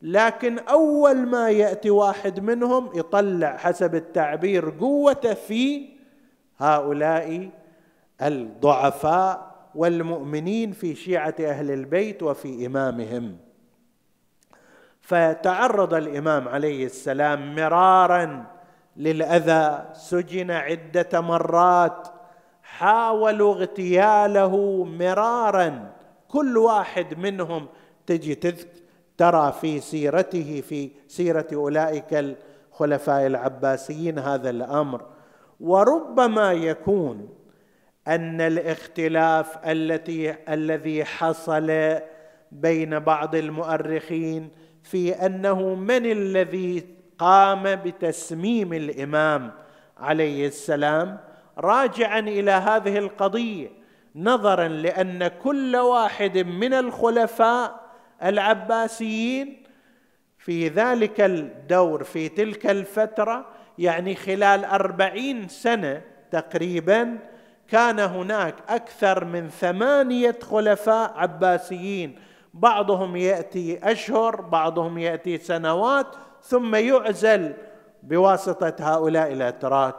لكن 0.02 0.58
أول 0.58 1.16
ما 1.16 1.50
يأتي 1.50 1.90
واحد 1.90 2.40
منهم 2.40 2.90
يطلع 2.94 3.56
حسب 3.56 3.94
التعبير 3.94 4.70
قوته 4.80 5.34
في 5.34 5.88
هؤلاء 6.58 7.50
الضعفاء 8.22 9.51
والمؤمنين 9.74 10.72
في 10.72 10.94
شيعة 10.94 11.34
أهل 11.40 11.70
البيت 11.70 12.22
وفي 12.22 12.66
إمامهم. 12.66 13.36
فتعرض 15.00 15.94
الإمام 15.94 16.48
عليه 16.48 16.86
السلام 16.86 17.54
مرارا 17.54 18.46
للأذى 18.96 19.90
سجن 19.92 20.50
عدة 20.50 21.20
مرات 21.20 22.08
حاولوا 22.62 23.54
اغتياله 23.54 24.84
مرارا. 24.84 25.92
كل 26.28 26.58
واحد 26.58 27.18
منهم 27.18 27.66
تجي 28.06 28.34
ترى 29.18 29.52
في 29.60 29.80
سيرته 29.80 30.62
في 30.68 30.90
سيرة 31.08 31.46
أولئك 31.52 32.14
الخلفاء 32.72 33.26
العباسيين 33.26 34.18
هذا 34.18 34.50
الأمر. 34.50 35.06
وربما 35.60 36.52
يكون 36.52 37.28
أن 38.08 38.40
الاختلاف 38.40 39.58
التي 39.66 40.34
الذي 40.48 41.04
حصل 41.04 41.98
بين 42.52 42.98
بعض 42.98 43.34
المؤرخين 43.34 44.50
في 44.82 45.26
أنه 45.26 45.74
من 45.74 46.06
الذي 46.06 46.84
قام 47.18 47.74
بتسميم 47.74 48.72
الإمام 48.72 49.52
عليه 49.98 50.46
السلام؟ 50.46 51.18
راجعا 51.58 52.18
إلى 52.18 52.50
هذه 52.50 52.98
القضية 52.98 53.68
نظرا 54.16 54.68
لأن 54.68 55.28
كل 55.28 55.76
واحد 55.76 56.38
من 56.38 56.74
الخلفاء 56.74 57.80
العباسيين 58.22 59.62
في 60.38 60.68
ذلك 60.68 61.20
الدور 61.20 62.04
في 62.04 62.28
تلك 62.28 62.66
الفترة 62.66 63.46
يعني 63.78 64.14
خلال 64.14 64.64
أربعين 64.64 65.48
سنة 65.48 66.02
تقريبا 66.30 67.18
كان 67.72 68.00
هناك 68.00 68.54
أكثر 68.68 69.24
من 69.24 69.48
ثمانية 69.48 70.38
خلفاء 70.42 71.12
عباسيين. 71.16 72.18
بعضهم 72.54 73.16
يأتي 73.16 73.92
أشهر 73.92 74.40
بعضهم 74.40 74.98
يأتي 74.98 75.38
سنوات 75.38 76.06
ثم 76.42 76.74
يعزل 76.74 77.52
بواسطة 78.02 78.74
هؤلاء 78.80 79.32
الأتراك. 79.32 79.94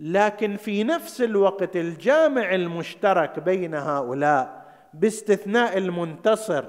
لكن 0.00 0.56
في 0.56 0.84
نفس 0.84 1.20
الوقت 1.22 1.76
الجامع 1.76 2.54
المشترك 2.54 3.38
بين 3.40 3.74
هؤلاء 3.74 4.66
باستثناء 4.94 5.78
المنتصر 5.78 6.64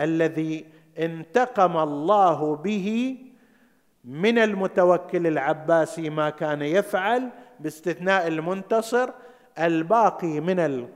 الذي 0.00 0.66
انتقم 0.98 1.76
الله 1.76 2.56
به 2.56 3.18
من 4.04 4.38
المتوكل 4.38 5.26
العباسي 5.26 6.10
ما 6.10 6.30
كان 6.30 6.62
يفعل 6.62 7.28
باستثناء 7.60 8.28
المنتصر 8.28 9.10
الباقي 9.60 10.40
من 10.40 10.86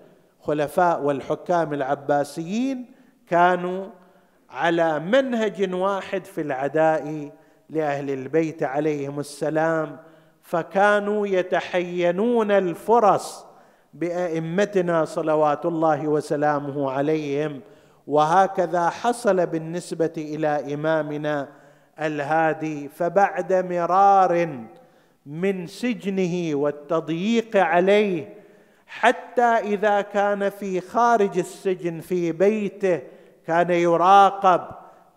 الخلفاء 0.42 1.02
والحكام 1.02 1.72
العباسيين 1.74 2.86
كانوا 3.28 3.86
على 4.50 4.98
منهج 5.00 5.74
واحد 5.74 6.24
في 6.24 6.40
العداء 6.40 7.30
لأهل 7.70 8.10
البيت 8.10 8.62
عليهم 8.62 9.20
السلام 9.20 9.96
فكانوا 10.42 11.26
يتحينون 11.26 12.50
الفرص 12.50 13.46
بأئمتنا 13.94 15.04
صلوات 15.04 15.66
الله 15.66 16.08
وسلامه 16.08 16.90
عليهم 16.90 17.60
وهكذا 18.06 18.88
حصل 18.88 19.46
بالنسبة 19.46 20.12
إلى 20.18 20.74
إمامنا 20.74 21.48
الهادي 22.00 22.88
فبعد 22.88 23.52
مرار 23.52 24.64
من 25.26 25.66
سجنه 25.66 26.54
والتضييق 26.54 27.56
عليه 27.56 28.43
حتى 29.01 29.42
إذا 29.42 30.01
كان 30.01 30.49
في 30.51 30.80
خارج 30.80 31.38
السجن 31.38 32.01
في 32.01 32.32
بيته 32.32 33.01
كان 33.47 33.70
يراقب 33.70 34.61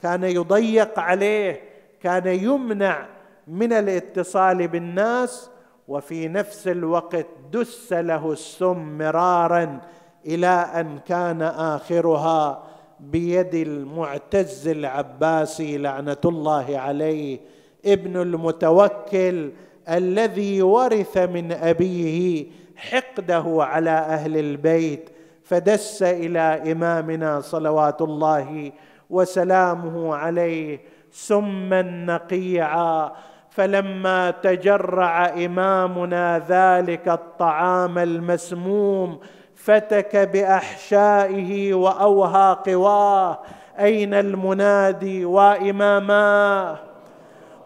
كان 0.01 0.23
يضيق 0.23 0.99
عليه 0.99 1.61
كان 2.01 2.27
يمنع 2.27 3.05
من 3.47 3.73
الاتصال 3.73 4.67
بالناس 4.67 5.49
وفي 5.87 6.27
نفس 6.27 6.67
الوقت 6.67 7.25
دس 7.51 7.93
له 7.93 8.31
السم 8.31 8.97
مرارا 8.97 9.79
إلى 10.25 10.47
أن 10.75 10.99
كان 11.07 11.41
آخرها 11.41 12.63
بيد 12.99 13.55
المعتز 13.55 14.67
العباسي 14.67 15.77
لعنة 15.77 16.17
الله 16.25 16.77
عليه 16.77 17.39
ابن 17.85 18.21
المتوكل 18.21 19.51
الذي 19.89 20.61
ورث 20.61 21.17
من 21.17 21.51
أبيه 21.51 22.45
حقده 22.77 23.43
على 23.59 23.89
أهل 23.89 24.37
البيت 24.37 25.09
فدس 25.43 26.03
إلى 26.03 26.71
إمامنا 26.71 27.41
صلوات 27.41 28.01
الله 28.01 28.71
وسلامه 29.09 30.15
عليه 30.15 30.79
سما 31.11 31.81
نقيعا 31.81 33.11
فلما 33.49 34.31
تجرع 34.31 35.25
إمامنا 35.25 36.39
ذلك 36.49 37.07
الطعام 37.07 37.97
المسموم 37.97 39.19
فتك 39.55 40.15
بأحشائه 40.15 41.73
وأوهى 41.73 42.57
قواه 42.65 43.39
أين 43.79 44.13
المنادي 44.13 45.25
واماماه 45.25 46.86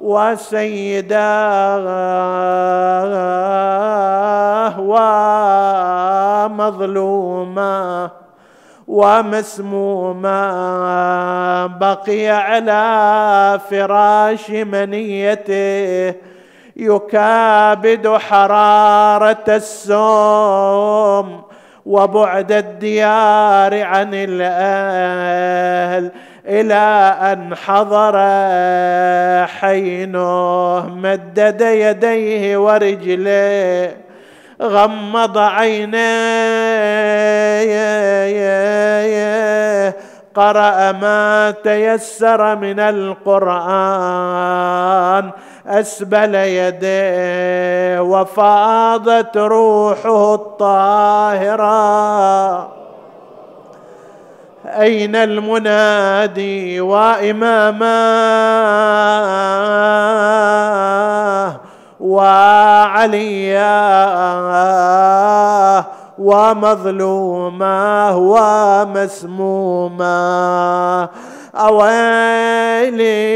وسيداه 0.01 1.79
ومظلوما 6.49 8.09
ومسموما 8.87 10.37
بقي 11.67 12.29
على 12.29 13.59
فراش 13.69 14.49
منيته 14.49 16.15
يكابد 16.75 18.07
حرارة 18.07 19.43
السوم 19.47 21.41
وبعد 21.85 22.51
الديار 22.51 23.83
عن 23.83 24.09
الأهل 24.13 26.11
إلى 26.45 27.15
أن 27.21 27.55
حضر 27.55 28.17
حينه 29.47 30.85
مدد 30.89 31.61
يديه 31.61 32.57
ورجليه 32.57 33.97
غمض 34.61 35.37
عينيه 35.37 36.01
قرأ 40.35 40.91
ما 40.91 41.53
تيسر 41.63 42.55
من 42.55 42.79
القرآن 42.79 43.71
أسبل 45.67 46.35
يديه 46.35 48.01
وفاضت 48.01 49.37
روحه 49.37 50.33
الطاهرة. 50.33 51.61
أين 54.79 55.15
المنادي 55.15 56.81
واماماه 56.81 57.81
وعلياه 61.99 63.71
ومظلوماه 66.19 68.17
ومسموماه 69.37 69.99
أويلي 71.55 73.31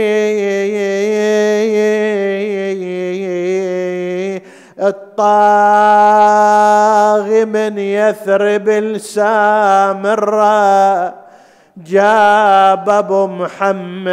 الطاغي 6.16 7.46
من 7.46 7.78
يثرب 7.78 8.70
السامرة 8.70 10.46
جاب 11.86 12.90
أبو 12.90 13.28
محمد 13.28 14.06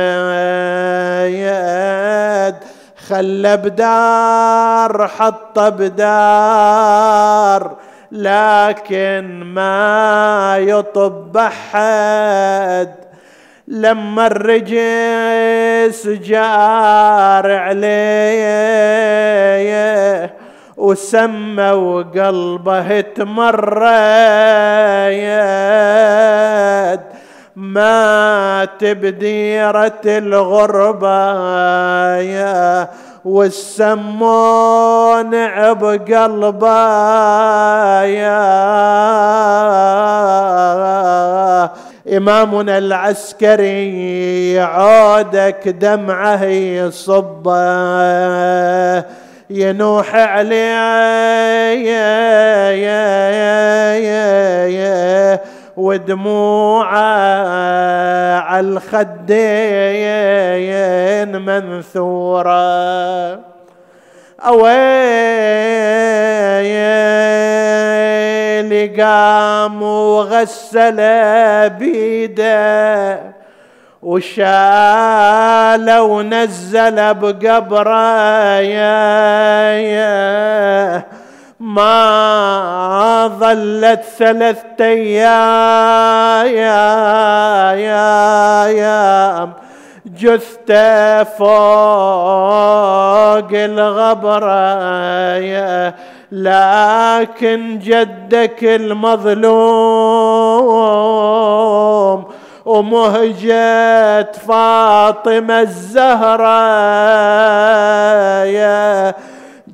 خلى 3.09 3.57
بدار 3.57 5.09
حط 5.09 5.59
بدار 5.59 7.03
لكن 8.13 9.43
ما 9.45 10.57
يطب 10.59 11.37
أحد. 11.37 12.95
لما 13.69 14.27
الرجس 14.27 16.09
جار 16.09 17.53
عليه 17.53 18.83
وسمى 20.77 21.71
وقلبه 21.71 23.01
تمرد. 23.01 23.73
مات 27.57 28.85
بديرة 28.85 30.01
الغربة 30.07 31.37
يا 32.17 32.89
والسمون 33.25 34.11
بقلبه 35.73 36.73
يا. 38.03 38.43
إمامنا 42.17 42.79
العسكري 42.79 44.61
عودك 44.61 45.69
دمعه 45.69 46.45
يصبه 46.45 47.63
ينوح 49.51 50.15
عليه 50.15 50.73
ودموعه 55.83 56.87
على 58.39 58.67
الخدين 58.67 59.13
منثوره 61.43 62.53
أويلي 64.47 64.83
قام 69.03 69.83
وغسل 69.83 70.97
بيده 71.71 73.21
وشال 74.03 75.99
ونزل 75.99 77.15
بقبره. 77.15 78.59
يا 78.59 79.73
يا 79.79 81.22
ما 81.63 83.31
ظلت 83.39 84.03
ثلاثة 84.19 84.85
أيام 84.85 86.47
يا 86.47 87.73
يا 87.73 88.67
يا. 88.67 89.49
جثته 90.07 91.23
فوق 91.23 91.49
الغبرة 93.53 94.53
لكن 96.33 97.79
جدك 97.79 98.65
المظلوم 98.65 99.53
ومهجة 102.67 104.33
فاطمة 104.33 105.61
الزهراء 105.61 106.53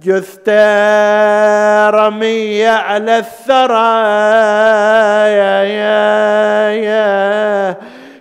جثته 0.03 1.91
رمية 1.91 2.69
على 2.69 3.19
الثرى 3.19 4.09
يا 5.39 5.63
يا. 5.63 6.71
يا 6.71 7.77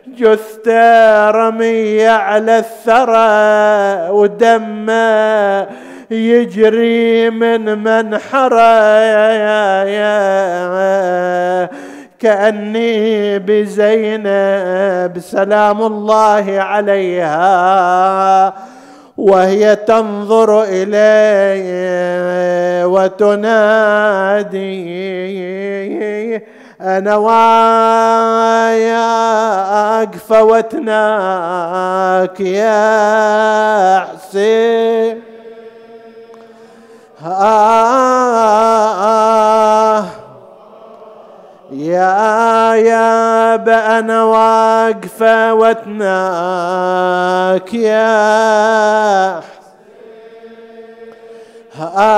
جثته 0.08 1.32
رمية 1.32 2.10
على 2.10 2.58
الثرى 2.58 4.10
ودمه 4.10 5.68
يجري 6.12 7.30
من 7.30 7.84
منحره 7.84 9.00
يا 9.00 9.34
يا 9.34 9.84
يا. 9.84 11.70
كأني 12.20 13.40
بزينب 13.40 15.20
سلام 15.20 15.82
الله 15.82 16.46
عليها. 16.62 17.48
وهي 19.18 19.76
تنظر 19.76 20.64
إلي 20.70 21.64
وتنادي. 22.86 24.68
أنا 26.82 27.16
وياك 27.16 28.96
فوتناك 30.16 31.00
يا 32.40 34.00
حسين. 34.00 35.22
آه. 37.26 38.58
يا 41.78 42.74
يا 42.76 43.56
بأنا 43.56 44.24
واقفة 44.24 45.54
وتناك 45.54 46.14
يا 47.74 49.42
آه 51.98 52.18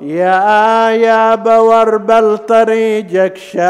يا 0.00 0.90
يا 0.90 1.34
بوربل 1.34 2.38
طريقك 2.38 3.36
شابح 3.36 3.62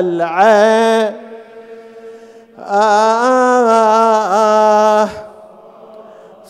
العين. 0.00 1.12
آه. 2.68 4.06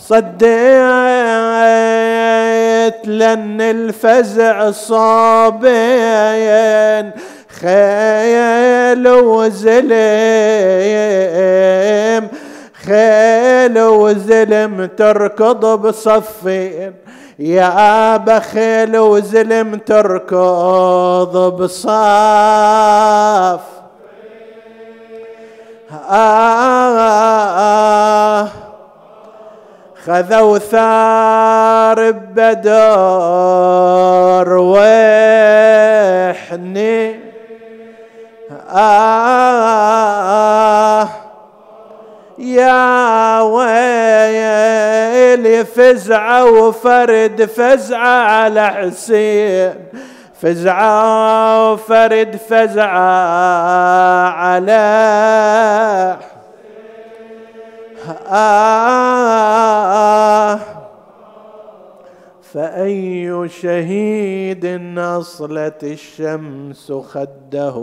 صديت 0.08 0.46
لن 3.06 3.60
الفزع 3.60 4.70
صابين 4.70 5.90
خيل 7.60 9.08
وزلم 9.08 9.96
خيل 12.86 13.78
وزلم 13.78 14.86
تركض 14.96 15.66
بصفين. 15.66 16.92
يا 17.38 18.16
بخيل 18.16 18.98
وزلم 18.98 19.74
تركض 19.74 21.36
بصف. 21.58 21.86
آه, 26.10 26.10
آه 26.10 28.05
خذوا 30.06 30.58
ثار 30.58 32.10
بدر 32.10 32.76
وحني. 34.58 35.96
آه 38.70 39.48
يا 42.38 43.40
ويلي 43.40 44.84
فزعة 45.64 46.44
وفرد 46.44 47.44
فزعة 47.56 48.22
على 48.22 48.66
حسين. 48.66 49.74
فزعة 50.42 51.72
وفرد 51.72 52.36
فزعة 52.48 54.28
على 54.28 56.16
آه 58.10 59.46
فأي 62.42 63.48
شهيد 63.48 64.64
أصلت 64.98 65.84
الشمس 65.84 66.92
خده 66.92 67.76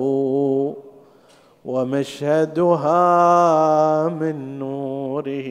ومشهدها 1.65 2.87
من 4.07 4.59
نوره 4.59 5.47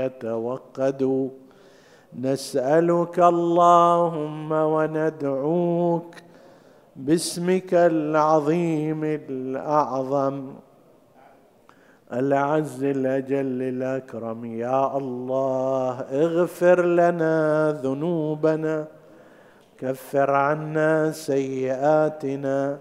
يتوقد. 0.00 1.30
نسألك 2.20 3.18
اللهم 3.18 4.52
وندعوك 4.52 6.14
باسمك 6.96 7.74
العظيم 7.74 9.04
الأعظم. 9.04 10.52
العز 12.12 12.84
الأجل 12.84 13.62
الأكرم. 13.62 14.44
يا 14.44 14.96
الله 14.96 16.00
اغفر 16.00 16.86
لنا 16.86 17.72
ذنوبنا 17.82 18.86
كفر 19.78 20.30
عنا 20.30 21.10
سيئاتنا 21.10 22.78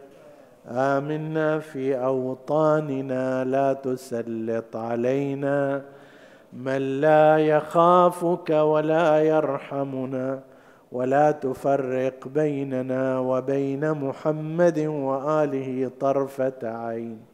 آمنا 0.68 1.60
في 1.60 1.96
أوطاننا 1.98 3.44
لا 3.44 3.74
تسلط 3.74 4.76
علينا 4.76 5.82
من 6.54 7.02
لا 7.02 7.38
يخافك 7.38 8.50
ولا 8.50 9.20
يرحمنا 9.20 10.40
ولا 10.92 11.32
تفرق 11.32 12.28
بيننا 12.28 13.20
وبين 13.20 13.92
محمد 13.92 14.80
وآله 14.80 15.92
طرفة 16.00 16.62
عين. 16.64 17.33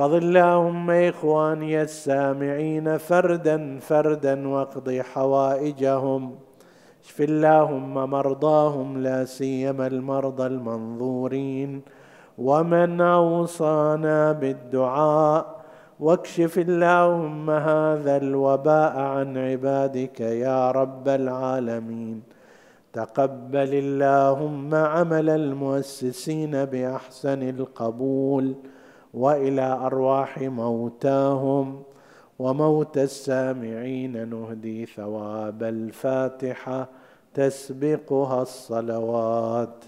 فضل 0.00 0.16
اللهم 0.16 0.90
إخواني 0.90 1.82
السامعين 1.82 2.98
فردا 2.98 3.78
فردا 3.78 4.48
واقض 4.48 4.90
حوائجهم. 5.12 6.34
اشف 7.04 7.20
اللهم 7.20 7.94
مرضاهم 8.10 8.98
لا 8.98 9.24
سيما 9.24 9.86
المرضى 9.86 10.46
المنظورين. 10.46 11.82
ومن 12.38 13.00
أوصانا 13.00 14.32
بالدعاء 14.32 15.60
واكشف 16.00 16.58
اللهم 16.58 17.50
هذا 17.50 18.16
الوباء 18.16 18.98
عن 18.98 19.38
عبادك 19.38 20.20
يا 20.20 20.70
رب 20.70 21.08
العالمين. 21.08 22.22
تقبل 22.92 23.74
اللهم 23.74 24.74
عمل 24.74 25.30
المؤسسين 25.30 26.64
بأحسن 26.64 27.42
القبول. 27.48 28.54
وإلى 29.14 29.62
أرواح 29.62 30.38
موتاهم 30.38 31.82
وموت 32.38 32.98
السامعين 32.98 34.28
نهدي 34.28 34.86
ثواب 34.86 35.62
الفاتحة 35.62 36.88
تسبقها 37.34 38.42
الصلوات. 38.42 39.84